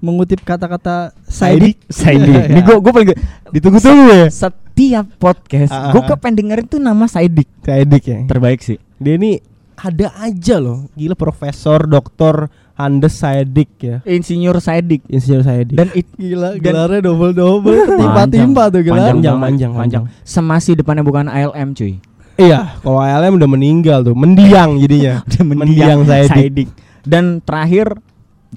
mengutip 0.00 0.40
kata-kata 0.40 1.12
Saidik. 1.20 1.76
Saidi 1.86 2.30
Iya. 2.30 2.42
ini 2.48 2.60
gue 2.62 2.76
gue 2.78 2.90
paling 2.90 3.08
Ditunggu-tunggu 3.50 4.04
ya. 4.08 4.26
setiap 4.30 5.04
podcast 5.18 5.68
Ah, 5.68 5.90
gue 5.90 6.00
kepengen 6.06 6.34
dengerin 6.38 6.66
tuh 6.66 6.78
nama 6.78 7.04
Saidik 7.04 7.46
Edik 7.62 8.04
ya. 8.06 8.18
terbaik 8.24 8.60
sih 8.60 8.76
Dia 8.96 9.16
ini 9.16 9.36
ada 9.74 10.12
aja 10.20 10.56
loh. 10.56 10.88
Gila 10.92 11.14
profesor, 11.14 11.82
doktor 11.82 12.46
Andes 12.80 13.12
Saedik 13.14 13.68
ya. 13.78 13.96
insinyur 14.02 14.56
Saidik 14.58 15.04
Insinyur 15.06 15.42
Saedik. 15.42 15.74
dan 15.74 15.92
it, 15.92 16.08
Gila, 16.14 16.54
Dan- 16.54 16.64
gelarnya 16.64 17.00
double-double, 17.02 17.76
ketimpa-timpa 17.86 18.62
tuh 18.68 18.80
gelar. 18.80 19.12
panjang, 19.12 19.36
Panjang, 19.36 19.36
panjang, 19.38 19.72
panjang. 19.74 20.02
Semasi 20.22 20.72
depannya 20.72 21.00
bukan 21.00 21.26
ALM 21.26 21.72
cuy. 21.72 22.00
iya, 22.34 22.72
kalau 22.80 22.98
ALM 22.98 23.36
udah 23.36 23.50
meninggal 23.50 24.00
tuh, 24.00 24.14
mendiang 24.14 24.76
jadinya. 24.76 25.20
Dia 25.28 25.44
Mendiang 25.44 26.00
Saidik. 26.02 26.32
Saidik. 26.32 26.68
Dan 27.02 27.40
terakhir 27.40 28.00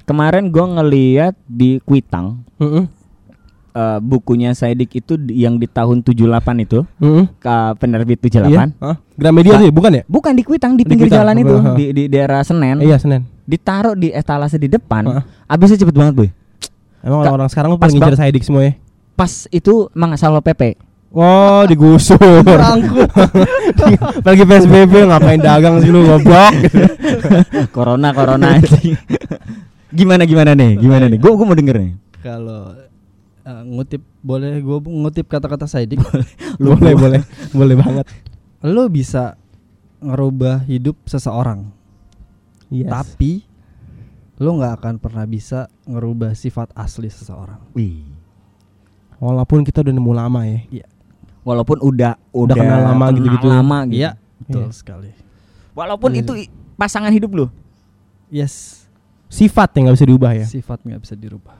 kemarin 0.02 0.48
gue 0.48 0.64
ngeliat 0.64 1.34
di 1.44 1.78
Kuitang 1.78 2.42
Heeh. 2.56 2.84
Eh, 3.74 3.98
bukunya 3.98 4.52
Saidik 4.52 4.94
itu 4.94 5.16
yang 5.28 5.54
di 5.54 5.64
tahun 5.66 6.00
78 6.00 6.60
itu 6.60 6.78
Heeh. 6.96 7.24
ke 7.34 7.54
penerbit 7.76 8.16
Iya. 8.22 8.70
78. 8.70 8.72
Hah? 8.78 8.94
Gramedia 9.12 9.50
tuh 9.56 9.64
ya, 9.64 9.70
bukan 9.70 9.90
ya? 9.92 10.02
Bukan 10.06 10.32
di 10.32 10.42
Kuitang 10.42 10.72
di 10.72 10.76
Di 10.78 10.82
pinggir 10.88 11.06
Kuitang, 11.06 11.18
jalan 11.20 11.34
itu 11.36 11.54
heeh. 11.54 11.74
di, 11.74 11.84
di 11.90 12.02
daerah 12.08 12.40
Senen. 12.40 12.76
Iya, 12.78 12.96
Senin. 12.96 13.20
Ditaruh 13.44 13.92
di 13.92 14.08
etalase 14.08 14.56
di 14.56 14.66
depan. 14.66 15.04
Heeh. 15.04 15.22
Abisnya 15.44 15.76
cepet 15.76 15.92
banget 15.92 16.12
boy. 16.14 16.28
Emang 17.00 17.20
Ka- 17.20 17.32
orang 17.32 17.48
sekarang 17.48 17.68
pas 17.74 17.82
pada 17.82 17.90
ngincer 17.90 18.08
bang- 18.08 18.18
Saedik 18.22 18.42
semua 18.42 18.60
ya? 18.64 18.72
Pas 19.12 19.30
itu 19.48 19.88
Mang 19.92 20.14
Salwa 20.14 20.38
PP. 20.38 20.76
Oh, 21.10 21.62
digusur. 21.64 22.18
Lagi 24.26 24.42
PSBB 24.42 24.92
ngapain 25.06 25.38
dagang 25.38 25.78
sih 25.78 25.88
lu 25.88 26.02
goblok. 26.02 26.50
corona 27.76 28.10
corona 28.10 28.52
anjing. 28.52 28.92
gimana 29.88 30.22
gimana 30.24 30.52
nih? 30.52 30.74
Gimana 30.74 31.04
nih? 31.06 31.18
Gue 31.18 31.30
gue 31.32 31.44
mau 31.44 31.52
denger 31.52 31.74
nih. 31.78 31.90
Kalau 32.18 32.72
eh, 33.44 33.62
ngutip 33.64 34.02
boleh 34.20 34.58
gue 34.58 34.78
ngutip 34.82 35.26
kata-kata 35.26 35.64
Saidik. 35.64 36.00
boleh, 36.60 36.94
boleh. 36.94 37.20
Boleh 37.50 37.76
banget. 37.76 38.06
lo 38.60 38.88
bisa 38.88 39.36
ngerubah 40.00 40.64
hidup 40.64 40.96
seseorang, 41.04 41.68
Yes. 42.68 42.88
tapi 42.88 43.44
lo 44.36 44.56
nggak 44.56 44.80
akan 44.80 44.94
pernah 44.96 45.24
bisa 45.24 45.68
ngerubah 45.84 46.32
sifat 46.32 46.72
asli 46.72 47.06
seseorang. 47.06 47.60
Wih. 47.72 48.08
Walaupun 49.20 49.62
kita 49.62 49.80
udah 49.80 49.92
nemu 49.92 50.12
lama 50.12 50.40
ya. 50.44 50.84
Walaupun 51.44 51.76
udah 51.80 52.16
udah, 52.32 52.56
kenal 52.56 52.80
lama 52.82 53.04
kenal 53.04 53.16
gitu-gitu. 53.20 53.46
lama 53.46 53.78
gitu. 53.86 54.00
Iya, 54.00 54.10
betul 54.40 54.64
Iya. 54.64 54.72
sekali. 54.72 55.10
Walaupun 55.76 56.10
Iya. 56.12 56.20
itu 56.24 56.32
pasangan 56.74 57.12
hidup 57.12 57.30
lu. 57.32 57.46
Yes. 58.28 58.80
sifat 59.28 59.74
yang 59.74 59.90
nggak 59.90 59.96
bisa 59.98 60.06
diubah 60.06 60.32
ya. 60.32 60.46
Sifat 60.46 60.78
nggak 60.80 61.00
bisa 61.02 61.14
dirubah. 61.18 61.58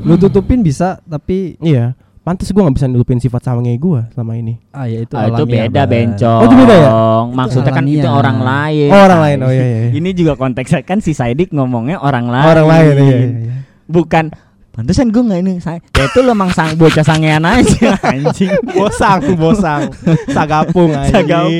Lu 0.00 0.14
tutupin 0.16 0.60
bisa, 0.60 0.98
tapi 1.02 1.56
Iya. 1.60 1.92
Pantes 2.20 2.52
gue 2.52 2.60
nggak 2.60 2.76
bisa 2.76 2.84
nutupin 2.84 3.16
sifat 3.16 3.40
sange 3.42 3.72
gue 3.74 4.00
selama 4.12 4.36
ini. 4.36 4.60
ah 4.70 4.84
ya 4.84 5.00
itu 5.00 5.16
Ah, 5.16 5.24
itu 5.26 5.42
beda 5.42 5.82
Bang. 5.82 5.88
bencong. 5.88 6.40
Oh, 6.40 6.44
itu 6.44 6.54
beda 6.54 6.74
ya? 6.76 6.90
Maksudnya 7.32 7.72
kan 7.72 7.84
itu 7.88 8.04
orang 8.04 8.38
lain. 8.38 8.90
Oh, 8.92 9.00
orang 9.00 9.20
lain. 9.20 9.38
Oh, 9.40 9.50
iya, 9.50 9.64
iya, 9.64 9.78
iya. 9.80 9.90
Ini 9.96 10.10
juga 10.12 10.32
konteksnya 10.36 10.84
kan 10.84 11.00
si 11.00 11.16
Saidik 11.16 11.48
ngomongnya 11.50 11.96
orang 11.96 12.28
lain. 12.28 12.44
Orang 12.46 12.66
lain 12.68 12.84
iya, 12.84 12.92
iya, 13.00 13.16
iya. 13.40 13.54
Bukan 13.88 14.36
pantesan 14.80 15.12
gue 15.12 15.20
nggak 15.20 15.40
ini 15.44 15.52
saya. 15.60 15.76
Ya 15.92 16.08
itu 16.08 16.24
lo 16.24 16.32
emang 16.32 16.48
sang 16.50 16.72
bocah 16.72 17.04
sangean 17.04 17.44
aja 17.44 18.00
anjing. 18.16 18.48
Bosang, 18.72 19.20
bosang. 19.36 19.92
Sagapung 20.26 20.88
anjing. 20.96 21.12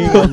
Sagapung. 0.09 0.33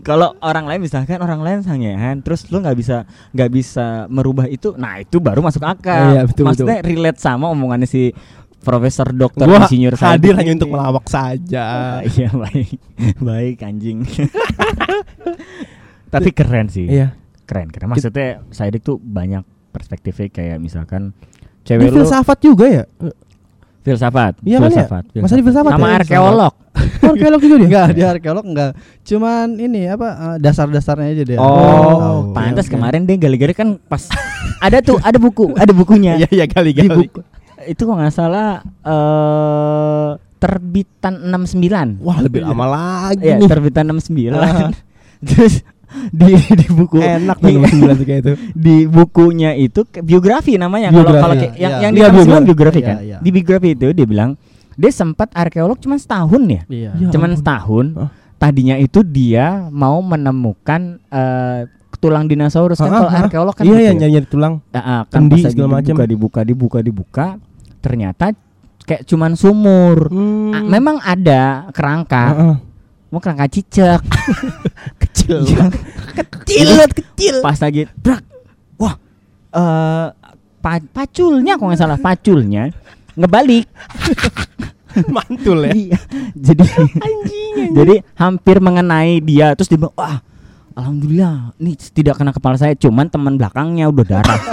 Kalau 0.00 0.32
orang 0.40 0.64
lain 0.64 0.80
misalkan 0.80 1.20
orang 1.20 1.44
lain 1.44 1.60
sangean, 1.60 2.24
terus 2.24 2.48
lu 2.48 2.64
nggak 2.64 2.72
bisa 2.72 3.04
nggak 3.36 3.50
bisa 3.52 4.08
merubah 4.08 4.48
itu, 4.48 4.72
nah 4.80 4.96
itu 4.96 5.20
baru 5.20 5.44
masuk 5.44 5.60
akal. 5.60 6.16
Iya, 6.16 6.24
betul, 6.24 6.48
Maksudnya 6.48 6.80
relate 6.80 7.20
sama 7.20 7.52
omongannya 7.52 7.84
si 7.84 8.16
Profesor 8.58 9.12
Dokter 9.12 9.44
Insinyur 9.46 9.94
hadir 9.94 10.32
Saidik 10.32 10.34
hanya 10.34 10.52
untuk 10.56 10.72
melawak 10.72 11.04
saja. 11.06 11.62
Ah, 11.62 12.00
iya 12.02 12.32
baik, 12.32 12.80
baik 13.20 13.56
anjing. 13.60 14.08
Tapi 16.08 16.30
keren 16.32 16.72
sih, 16.72 16.88
Iya. 16.88 17.12
keren 17.44 17.68
keren. 17.68 17.92
Maksudnya 17.92 18.40
Saidik 18.48 18.80
tuh 18.80 18.96
banyak 18.96 19.44
perspektifnya 19.68 20.32
kayak 20.32 20.58
misalkan 20.58 21.12
Cewek 21.68 21.84
lu 21.84 22.00
filsafat 22.00 22.38
juga 22.40 22.64
ya? 22.66 22.84
filsafat, 23.78 24.36
Iya 24.40 24.56
kan 24.58 24.68
ya? 24.68 24.84
filsafat, 24.84 25.04
Masa 25.16 25.32
di 25.32 25.44
filsafat 25.44 25.72
sama 25.72 25.86
ya? 25.86 25.96
arkeolog. 26.00 26.54
Oh, 27.00 27.08
arkeolog 27.08 27.40
juga 27.40 27.56
dia. 27.56 27.64
Enggak, 27.68 27.86
dia 27.92 28.06
arkeolog 28.10 28.44
enggak. 28.44 28.70
Cuman 29.02 29.46
ini 29.56 29.88
apa 29.88 30.08
eh, 30.12 30.36
dasar-dasarnya 30.38 31.08
aja 31.10 31.24
dia. 31.24 31.38
Oh, 31.38 31.48
Tahu. 31.96 32.18
pantas 32.32 32.68
kemarin 32.68 33.04
dia 33.04 33.16
gali-gali 33.16 33.52
kan 33.52 33.80
pas 33.82 34.04
ada 34.64 34.80
tuh 34.80 35.00
ada 35.00 35.16
buku, 35.16 35.52
ada 35.54 35.72
bukunya. 35.72 36.16
Iya, 36.16 36.28
iya 36.30 36.44
kali 36.44 36.72
Di 36.72 36.84
kali. 36.84 37.08
buku 37.08 37.20
itu 37.64 37.82
kalau 37.82 37.98
nggak 37.98 38.14
salah 38.14 38.60
eh 38.82 40.10
terbitan 40.38 41.14
69. 41.26 41.98
Wah, 41.98 42.18
lebih 42.20 42.46
lama 42.46 42.64
lagi 42.68 43.24
Iya, 43.24 43.42
nih. 43.42 43.48
terbitan 43.50 43.84
69. 43.88 44.30
Ah. 44.30 44.70
Terus 45.28 45.66
di 46.08 46.30
di 46.34 46.66
buku 46.68 46.96
Enak 46.98 47.36
tuh 47.36 47.48
nomor 47.50 47.68
9 47.68 47.94
tuh 47.94 48.06
kayak 48.06 48.20
itu. 48.20 48.32
di 48.64 48.76
bukunya 48.84 49.50
itu 49.52 49.80
biografi 49.98 50.54
namanya 50.54 50.88
kalau 50.90 51.12
kalau 51.12 51.34
kayak 51.34 51.54
yang 51.54 51.72
Iya. 51.72 51.82
yang 51.82 51.92
Iya, 51.92 52.06
di 52.06 52.10
tahun 52.10 52.14
9 52.14 52.24
biografi. 52.44 52.46
biografi 52.46 52.80
kan. 52.82 52.96
iya. 53.00 53.16
Di 53.18 53.30
biografi 53.30 53.68
itu 53.70 53.86
dia 53.90 54.06
bilang 54.06 54.30
dia 54.72 54.90
sempat 54.90 55.28
arkeolog 55.32 55.76
cuma 55.76 55.94
setahun 55.94 56.42
ya. 56.44 56.62
Iya. 56.66 56.90
Ya 56.96 57.08
Cuman 57.08 57.30
ampun. 57.30 57.38
setahun. 57.38 57.86
Hah? 57.96 58.10
Tadinya 58.38 58.76
itu 58.76 59.02
dia 59.02 59.66
mau 59.68 59.98
menemukan 59.98 60.80
eh, 61.04 61.66
tulang 61.98 62.24
dinosaurus 62.24 62.78
kan 62.78 62.86
kalau 62.88 63.10
arkeolog 63.10 63.50
kan 63.52 63.62
Iya, 63.62 63.68
gitu 63.68 63.74
iya, 63.76 63.88
ya. 63.88 63.98
nyari-nyari 63.98 64.26
tulang. 64.28 64.54
Ah, 64.70 64.78
ah, 64.78 65.00
kan 65.04 65.26
Kendi, 65.26 65.40
pas 65.40 65.50
segala 65.50 65.68
macam. 65.74 65.94
dibuka, 65.96 66.06
dibuka 66.06 66.40
dibuka 66.42 66.78
dibuka 66.80 67.26
ternyata 67.78 68.30
kayak 68.80 69.02
cuman 69.04 69.34
sumur. 69.34 70.06
Hmm. 70.06 70.50
Ah, 70.50 70.62
memang 70.64 70.96
ada 70.98 71.42
kerangka, 71.70 72.24
Heeh. 72.30 72.54
Mau 73.08 73.18
kerangka 73.18 73.48
cicak. 73.48 74.00
kecil. 75.02 75.44
Iya. 75.44 75.66
kecil, 76.14 76.68
kecil. 76.92 77.34
Pas 77.40 77.58
lagi 77.58 77.88
brak. 77.96 78.22
Wah. 78.76 78.94
eh 79.48 80.06
pa- 80.58 80.88
paculnya 80.92 81.56
kok 81.56 81.64
nggak 81.64 81.80
salah 81.80 81.98
paculnya 81.98 82.68
ngebalik. 83.14 83.66
Mantul 85.14 85.68
ya. 85.68 85.72
Iya. 85.72 85.98
Jadi 86.34 86.64
jadi 87.76 87.94
hampir 88.14 88.58
mengenai 88.58 89.20
dia 89.20 89.54
terus 89.54 89.68
dia 89.68 89.78
"Wah, 89.78 90.18
alhamdulillah, 90.78 91.58
ini 91.58 91.74
tidak 91.74 92.14
kena 92.16 92.30
kepala 92.30 92.54
saya, 92.54 92.78
cuman 92.78 93.10
teman 93.10 93.34
belakangnya 93.34 93.90
udah 93.90 94.06
darah." 94.06 94.40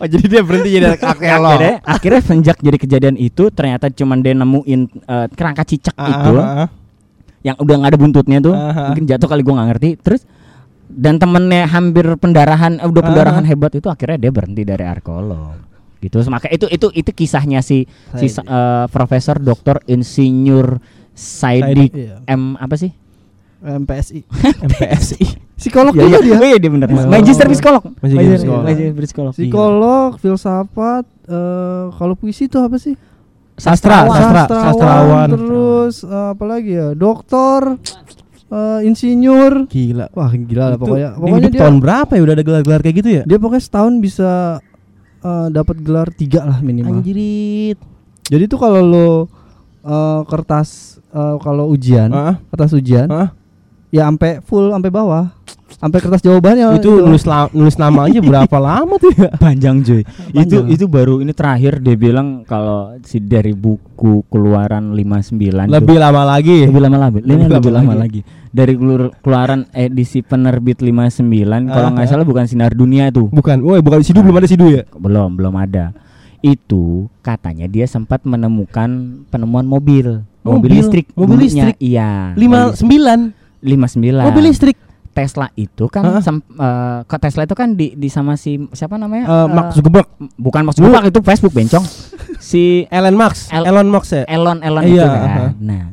Oh, 0.00 0.06
jadi 0.08 0.24
dia 0.26 0.42
berhenti 0.44 0.70
jadi 0.80 0.96
akhirnya, 1.02 1.80
akhirnya 1.84 2.22
sejak 2.22 2.56
jadi 2.60 2.78
kejadian 2.78 3.16
itu 3.16 3.48
ternyata 3.52 3.92
cuman 3.92 4.20
dia 4.20 4.32
nemuin 4.32 4.80
eh, 5.04 5.26
kerangka 5.32 5.64
cicak 5.66 5.92
Ah, 5.96 6.08
itu 6.08 6.32
ah, 6.36 6.48
ah. 6.64 6.68
yang 7.42 7.56
udah 7.60 7.74
nggak 7.80 7.90
ada 7.92 7.98
buntutnya 8.00 8.38
tuh 8.40 8.54
Ah, 8.56 8.72
ah. 8.72 8.86
mungkin 8.92 9.04
jatuh 9.04 9.28
kali 9.28 9.40
gua 9.44 9.60
nggak 9.60 9.68
ngerti 9.76 9.90
terus 10.00 10.22
dan 10.88 11.20
temennya 11.20 11.68
hampir 11.68 12.06
pendarahan 12.16 12.80
eh, 12.80 12.88
udah 12.88 13.02
Ah, 13.04 13.08
pendarahan 13.12 13.44
ah. 13.44 13.48
hebat 13.48 13.72
itu 13.76 13.88
akhirnya 13.88 14.18
dia 14.18 14.32
berhenti 14.32 14.62
dari 14.64 14.84
arkeolog 14.84 15.60
gitu 16.00 16.16
maka 16.32 16.48
itu 16.48 16.64
itu 16.72 16.88
itu 16.96 17.10
kisahnya 17.12 17.60
si 17.60 17.84
si 18.16 18.26
Saidik. 18.28 18.48
eh, 18.48 18.86
profesor 18.88 19.36
doktor 19.36 19.84
insinyur 19.84 20.80
Saidik 21.12 21.92
Iya. 21.92 22.24
M 22.24 22.56
apa 22.56 22.72
sih 22.76 22.92
MPSI. 23.60 24.20
MPSI. 24.68 25.20
Psikolog 25.54 25.92
Iya, 25.92 26.00
juga 26.02 26.16
iya. 26.16 26.24
dia. 26.24 26.36
Oh 26.40 26.46
iya 26.48 26.58
dia 26.58 26.70
benar. 26.72 26.88
Oh. 26.88 27.04
Magister 27.06 27.44
psikolog. 27.46 27.82
Magister 28.00 28.40
psikolog. 28.40 28.64
Magister 28.64 29.04
psikolog. 29.04 29.32
Psikolog, 29.36 30.10
filsafat, 30.16 31.04
eh 31.28 31.84
kalau 31.92 32.14
puisi 32.16 32.48
itu 32.48 32.56
apa 32.56 32.76
sih? 32.76 32.96
Sastra, 33.60 34.08
Sastrawan. 34.08 34.08
sastra, 34.08 34.40
Sastrawan, 34.40 34.64
sastrawan. 34.64 35.28
terus 35.36 35.94
eh, 36.00 36.28
apa 36.32 36.44
lagi 36.48 36.72
ya? 36.72 36.88
Doktor, 36.96 37.76
eh, 38.48 38.80
insinyur. 38.88 39.68
Gila. 39.68 40.06
Wah 40.16 40.32
gila 40.32 40.64
lah 40.72 40.78
pokoknya. 40.80 41.08
dia 41.12 41.20
Pokoknya 41.20 41.50
dia, 41.52 41.60
tahun 41.60 41.76
berapa 41.76 42.12
ya 42.16 42.22
udah 42.24 42.34
ada 42.34 42.44
gelar-gelar 42.44 42.80
kayak 42.80 42.96
gitu 42.96 43.10
ya? 43.12 43.22
dia 43.28 43.36
pokoknya 43.36 43.60
setahun 43.60 43.94
bisa 44.00 44.30
eh, 45.20 45.46
dapat 45.52 45.76
gelar 45.84 46.08
tiga 46.08 46.48
lah 46.48 46.64
minimal. 46.64 47.04
Anjirit. 47.04 47.76
Jadi 48.24 48.44
tuh 48.48 48.56
kalau 48.56 48.80
lo 48.80 49.10
eh, 49.84 50.20
kertas 50.24 50.96
eh, 51.12 51.36
kalau 51.44 51.68
ujian, 51.68 52.08
Heeh. 52.08 52.34
kertas 52.48 52.72
ujian, 52.72 53.12
Heeh. 53.12 53.28
Ya 53.90 54.06
sampai 54.06 54.38
full 54.40 54.70
sampai 54.70 54.88
bawah, 54.88 55.34
sampai 55.72 55.98
kertas 55.98 56.20
jawabannya 56.20 56.76
itu 56.76 56.90
nulis 57.00 57.24
la- 57.24 57.50
nulis 57.50 57.74
nama 57.74 58.04
aja 58.04 58.18
berapa 58.18 58.56
lama 58.62 58.94
tuh 58.96 59.10
ya? 59.12 59.30
Panjang 59.34 59.80
cuy. 59.80 60.02
Itu 60.02 60.06
Panjang. 60.32 60.64
itu 60.68 60.84
baru 60.86 61.14
ini 61.18 61.30
terakhir 61.30 61.78
dia 61.78 61.94
bilang 61.94 62.42
kalau 62.42 62.94
si 63.02 63.18
dari 63.18 63.50
buku 63.50 64.22
keluaran 64.26 64.92
59 64.92 65.66
tuh, 65.66 65.72
Lebih 65.72 65.96
lama 65.96 66.22
lagi. 66.24 66.58
lebih 66.64 66.80
lama 66.80 66.98
lagi. 67.00 67.18
Ini 67.18 67.32
Lebih 67.36 67.48
lebih, 67.50 67.70
lama 67.70 67.84
lama 67.84 67.94
lagi. 67.98 68.20
Dari 68.50 68.74
kelur- 68.74 69.14
keluaran 69.16 69.70
edisi 69.70 70.20
penerbit 70.20 70.78
59 70.80 71.22
kalau 71.66 71.88
nggak 71.88 72.02
Ah. 72.02 72.10
salah 72.10 72.24
bukan 72.24 72.44
sinar 72.44 72.72
dunia 72.72 73.06
itu. 73.06 73.26
Bukan, 73.26 73.58
woi 73.60 73.78
bukan 73.78 74.02
sidu 74.02 74.20
belum 74.20 74.36
ada 74.36 74.46
sidu 74.46 74.66
ya? 74.68 74.82
Belum, 74.92 75.30
belum 75.32 75.54
ada. 75.54 75.94
Itu 76.40 77.06
katanya 77.20 77.66
dia 77.66 77.84
sempat 77.84 78.24
menemukan 78.24 78.90
penemuan 79.26 79.62
mobil. 79.62 80.24
Mobil, 80.40 80.56
Mobil? 80.56 80.70
listrik. 80.72 81.06
Mobil 81.12 81.36
listrik? 81.38 81.76
Iya. 81.76 82.32
Lima 82.32 82.58
mobil- 82.64 82.74
sembilan 82.74 83.18
59. 83.60 84.24
mobil 84.24 84.44
listrik. 84.46 84.76
Tesla 85.10 85.50
itu 85.52 85.90
kan 85.90 86.22
sem- 86.22 86.38
eh, 86.38 86.98
ke 87.02 87.16
Tesla 87.18 87.42
itu 87.42 87.52
kan 87.52 87.74
di, 87.74 87.92
di 87.92 88.06
sama 88.06 88.38
si 88.38 88.62
siapa 88.70 88.94
namanya? 88.94 89.26
Eh, 89.26 89.34
Eh, 89.34 89.46
Mark 89.48 89.74
Zuckerberg, 89.74 90.06
bukan 90.36 90.62
Mark 90.62 90.74
Zuckerberg 90.74 91.04
itu 91.04 91.18
Facebook 91.20 91.50
bencong. 91.50 91.82
si 92.40 92.86
Elon 92.86 93.14
Musk, 93.14 93.50
El- 93.50 93.66
Elon 93.66 93.88
Musk 93.88 94.10
ya. 94.12 94.22
Elon 94.24 94.58
Elon 94.60 94.82
Iya, 94.82 94.94
itu 94.94 95.08
kan. 95.10 95.26
aha. 95.26 95.46
Nah, 95.58 95.84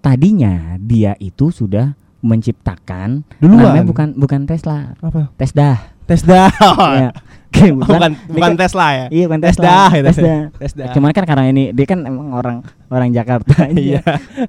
tadinya 0.00 0.54
dia 0.78 1.12
itu 1.18 1.52
sudah 1.52 1.92
menciptakan 2.22 3.28
Duluan. 3.38 3.60
namanya 3.60 3.84
bukan 3.84 4.08
bukan 4.14 4.40
Tesla, 4.44 4.96
Apa? 4.98 5.28
Tesla. 5.36 5.92
Tesla. 6.02 6.48
Ya. 6.98 7.10
Oke, 7.52 7.68
Oh, 7.68 7.76
bukan 7.78 8.16
bukan 8.26 8.32
dia 8.32 8.40
kan- 8.48 8.56
Tesla 8.58 8.86
ya. 8.90 9.06
Iya, 9.06 9.24
bukan 9.28 9.40
Tesla, 9.40 9.60
Tesla. 9.62 9.84
gitu. 9.92 10.06
Tesla. 10.08 10.34
Tesla. 10.56 10.84
Cuman 10.90 11.10
kan 11.12 11.24
karena 11.24 11.44
ini 11.46 11.64
dia 11.68 11.84
kan 11.84 11.98
emang 12.00 12.32
orang 12.32 12.56
orang 12.88 13.08
Jakarta. 13.12 13.68
Iya. 13.76 14.00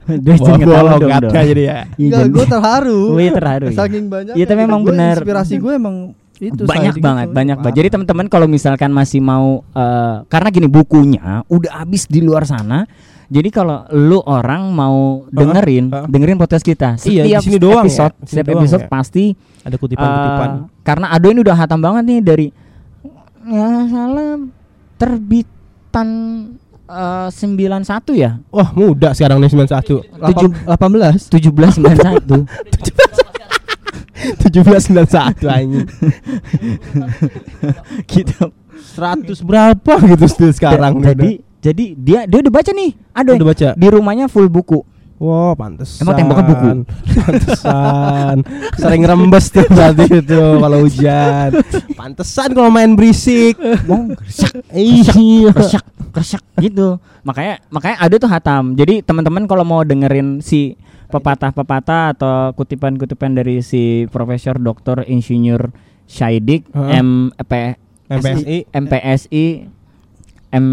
dia 0.07 0.33
gua 0.33 0.55
tahu 0.55 0.97
dong, 0.97 1.11
dong. 1.21 1.33
jadi 1.33 1.61
ya. 1.61 1.77
Iya, 1.93 2.25
gue 2.25 2.45
terharu. 2.47 3.01
Oh, 3.09 3.19
iya, 3.19 3.31
terharu, 3.31 3.65
iya. 3.67 3.75
Saking 3.75 4.07
banyak. 4.07 4.33
Iya, 4.33 4.45
tapi 4.47 4.59
memang 4.61 4.81
benar. 4.81 5.19
Inspirasi 5.19 5.59
gue 5.59 5.73
emang 5.73 5.95
itu 6.35 6.63
banyak 6.63 6.91
Saidik 6.91 7.03
banget 7.03 7.27
itu. 7.29 7.35
banyak 7.35 7.57
banget 7.57 7.75
jadi 7.77 7.87
teman-teman 7.89 8.25
kalau 8.27 8.47
misalkan 8.47 8.91
masih 8.91 9.19
mau 9.19 9.63
eh, 9.69 10.15
karena 10.27 10.49
gini 10.49 10.67
bukunya 10.67 11.39
udah 11.45 11.71
habis 11.77 12.03
di 12.03 12.19
luar 12.19 12.43
sana 12.43 12.83
jadi 13.29 13.47
kalau 13.47 13.87
lu 13.93 14.19
orang 14.19 14.67
mau 14.67 15.23
dengerin 15.29 15.87
uh. 15.87 16.03
dengerin 16.03 16.35
podcast 16.35 16.65
kita 16.65 16.99
Iya, 16.99 17.23
di 17.23 17.31
setiap 17.31 17.41
sini 17.41 17.57
doang 17.57 17.85
ya, 17.85 17.87
episode 17.87 18.13
di 18.13 18.19
sini 18.19 18.27
setiap 18.33 18.45
doang 18.49 18.59
episode 18.59 18.83
ya. 18.83 18.89
pasti 18.91 19.25
Ada 19.61 19.75
kutipan-kutipan. 19.77 20.49
eh, 20.49 20.59
karena 20.81 21.05
Ado 21.07 21.27
ini 21.31 21.39
udah 21.39 21.55
hatam 21.55 21.79
banget 21.79 22.03
nih 22.03 22.19
dari 22.19 22.47
nggak 23.43 23.61
salah 23.87 24.31
terbitan 24.95 26.09
eh, 26.85 27.27
91 27.29 27.83
ya 28.13 28.39
Wah, 28.49 28.69
muda 28.71 29.11
sekarang 29.11 29.37
nih 29.37 29.49
91. 29.49 30.03
tujuh- 30.23 30.53
Lapan- 30.63 30.91
18 30.95 31.27
1791 31.27 32.47
1791 34.39 35.43
anjing. 35.45 35.87
gitu 38.05 38.39
100 38.95 39.43
berapa 39.43 39.93
gitu 40.07 40.25
still 40.25 40.51
sekarang 40.51 40.99
jadi 40.99 41.29
jadi 41.59 41.85
dia 41.93 42.19
dia 42.23 42.39
udah 42.39 42.53
baca 42.53 42.71
nih 42.71 42.91
Ado 43.11 43.31
udah 43.35 43.47
baca. 43.47 43.67
di 43.73 43.87
rumahnya 43.89 44.25
full 44.27 44.47
buku 44.47 44.83
Wah, 45.21 45.53
pantesan. 45.55 46.03
Emang 46.03 46.15
temboknya 46.19 46.43
buku? 46.51 46.69
Pantesan. 47.15 48.35
Sering 48.75 49.03
rembes 49.07 49.45
tuh 49.53 49.63
berarti 49.69 50.05
itu 50.19 50.41
kalau 50.59 50.77
hujan. 50.83 51.49
Pantesan 51.95 52.49
kalau 52.51 52.69
main 52.73 52.91
berisik. 52.97 53.55
Mau 53.87 54.09
gersak, 54.11 54.51
Iya. 54.73 55.53
kersak, 55.53 55.85
kersak 56.11 56.43
gitu. 56.59 56.99
Makanya 57.23 57.63
makanya 57.71 57.97
ada 58.03 58.15
tuh 58.19 58.27
hatam. 58.27 58.75
Jadi 58.75 58.99
teman-teman 59.05 59.47
kalau 59.47 59.63
mau 59.63 59.81
dengerin 59.85 60.43
si 60.43 60.75
pepatah-pepatah 61.07 62.17
atau 62.17 62.51
kutipan-kutipan 62.57 63.37
dari 63.37 63.61
si 63.61 64.09
profesor 64.09 64.57
doktor 64.57 65.05
insinyur 65.05 65.69
Syaidik, 66.09 66.67
Heeh. 66.73 66.99
M 66.99 67.31
P 67.47 67.77
MPSI, 68.11 68.57
MPSI, 68.75 69.45
M 70.51 70.65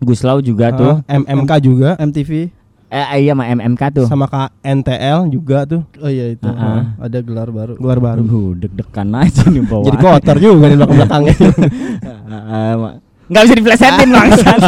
Guslau 0.00 0.38
juga 0.40 0.70
tuh. 0.72 1.02
Heeh, 1.08 1.24
MMK 1.24 1.52
juga, 1.60 1.90
MTV. 1.98 2.59
Eh 2.90 3.22
iya 3.22 3.32
sama 3.32 3.44
MMK 3.46 3.82
tuh. 3.94 4.04
sama 4.04 4.26
KNTL 4.26 5.30
juga 5.30 5.62
tuh 5.62 5.80
Oh 5.96 6.06
iya 6.06 6.28
itu. 6.28 6.42
Heeh. 6.42 6.78
Ada 6.98 7.18
gelar 7.20 7.48
baru. 7.48 7.72
gelar 7.74 7.98
baru. 7.98 8.20
Aduh, 8.20 8.48
deg-degan 8.56 9.08
aja 9.14 9.46
nih 9.46 9.62
bawa. 9.62 9.82
Jadi 9.86 9.96
kotor 9.96 10.36
juga 10.36 10.64
di 10.66 10.74
belakang 10.74 10.96
belakangnya. 10.98 11.34
Nggak 13.30 13.42
bisa 13.46 13.54
diplesetin 13.54 14.08
bangsat. 14.10 14.60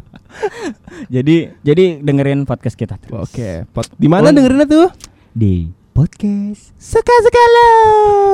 jadi 1.14 1.34
jadi 1.60 1.84
dengerin 2.00 2.42
podcast 2.42 2.74
kita 2.74 2.96
terus. 2.96 3.28
Oke, 3.28 3.64
pot- 3.68 3.92
di 3.94 4.06
mana 4.06 4.28
Oh. 4.28 4.32
dengerinnya 4.32 4.64
tuh? 4.64 4.86
Di 5.30 5.68
podcast 5.90 6.72
Suka-suka 6.76 7.42
lo. 7.46 7.68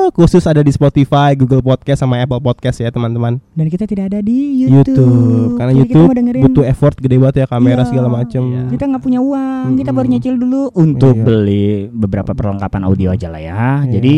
Khusus 0.09 0.43
ada 0.43 0.59
di 0.59 0.69
Spotify, 0.69 1.33
Google 1.33 1.59
Podcast 1.59 1.99
sama 1.99 2.17
Apple 2.17 2.39
Podcast 2.39 2.77
ya 2.77 2.87
teman-teman. 2.87 3.37
dan 3.51 3.67
kita 3.67 3.83
tidak 3.83 4.09
ada 4.09 4.19
di 4.19 4.63
YouTube. 4.63 4.95
YouTube. 4.95 5.49
Karena 5.55 5.71
Jadi 5.73 5.81
kita 5.83 5.93
YouTube 5.93 6.15
dengerin- 6.15 6.43
butuh 6.47 6.63
effort 6.65 6.95
gede 6.95 7.15
banget 7.17 7.35
ya 7.37 7.45
kamera 7.45 7.81
Iya. 7.81 7.89
segala 7.89 8.07
macem. 8.07 8.43
Kita 8.67 8.83
nggak 8.85 9.03
punya 9.03 9.19
uang, 9.19 9.65
kita 9.75 9.91
baru 9.91 10.07
nyicil 10.07 10.35
dulu 10.37 10.61
untuk 10.73 11.13
Iya. 11.13 11.23
beli 11.23 11.67
beberapa 11.89 12.31
perlengkapan 12.31 12.81
audio 12.83 13.11
aja 13.11 13.27
lah 13.27 13.41
ya. 13.41 13.53
Iya. 13.83 13.91
Jadi 13.93 14.15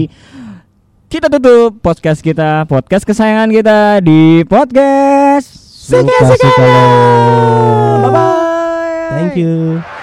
kita 1.10 1.26
tutup 1.28 1.82
podcast 1.82 2.22
kita, 2.22 2.64
podcast 2.64 3.02
kesayangan 3.04 3.50
kita 3.50 3.78
di 4.00 4.46
podcast 4.46 5.48
Suka-suka 5.90 6.54
lo. 6.62 6.86
Bye 8.00 8.12
bye. 8.14 9.10
Thank 9.10 9.34
you. 9.36 9.99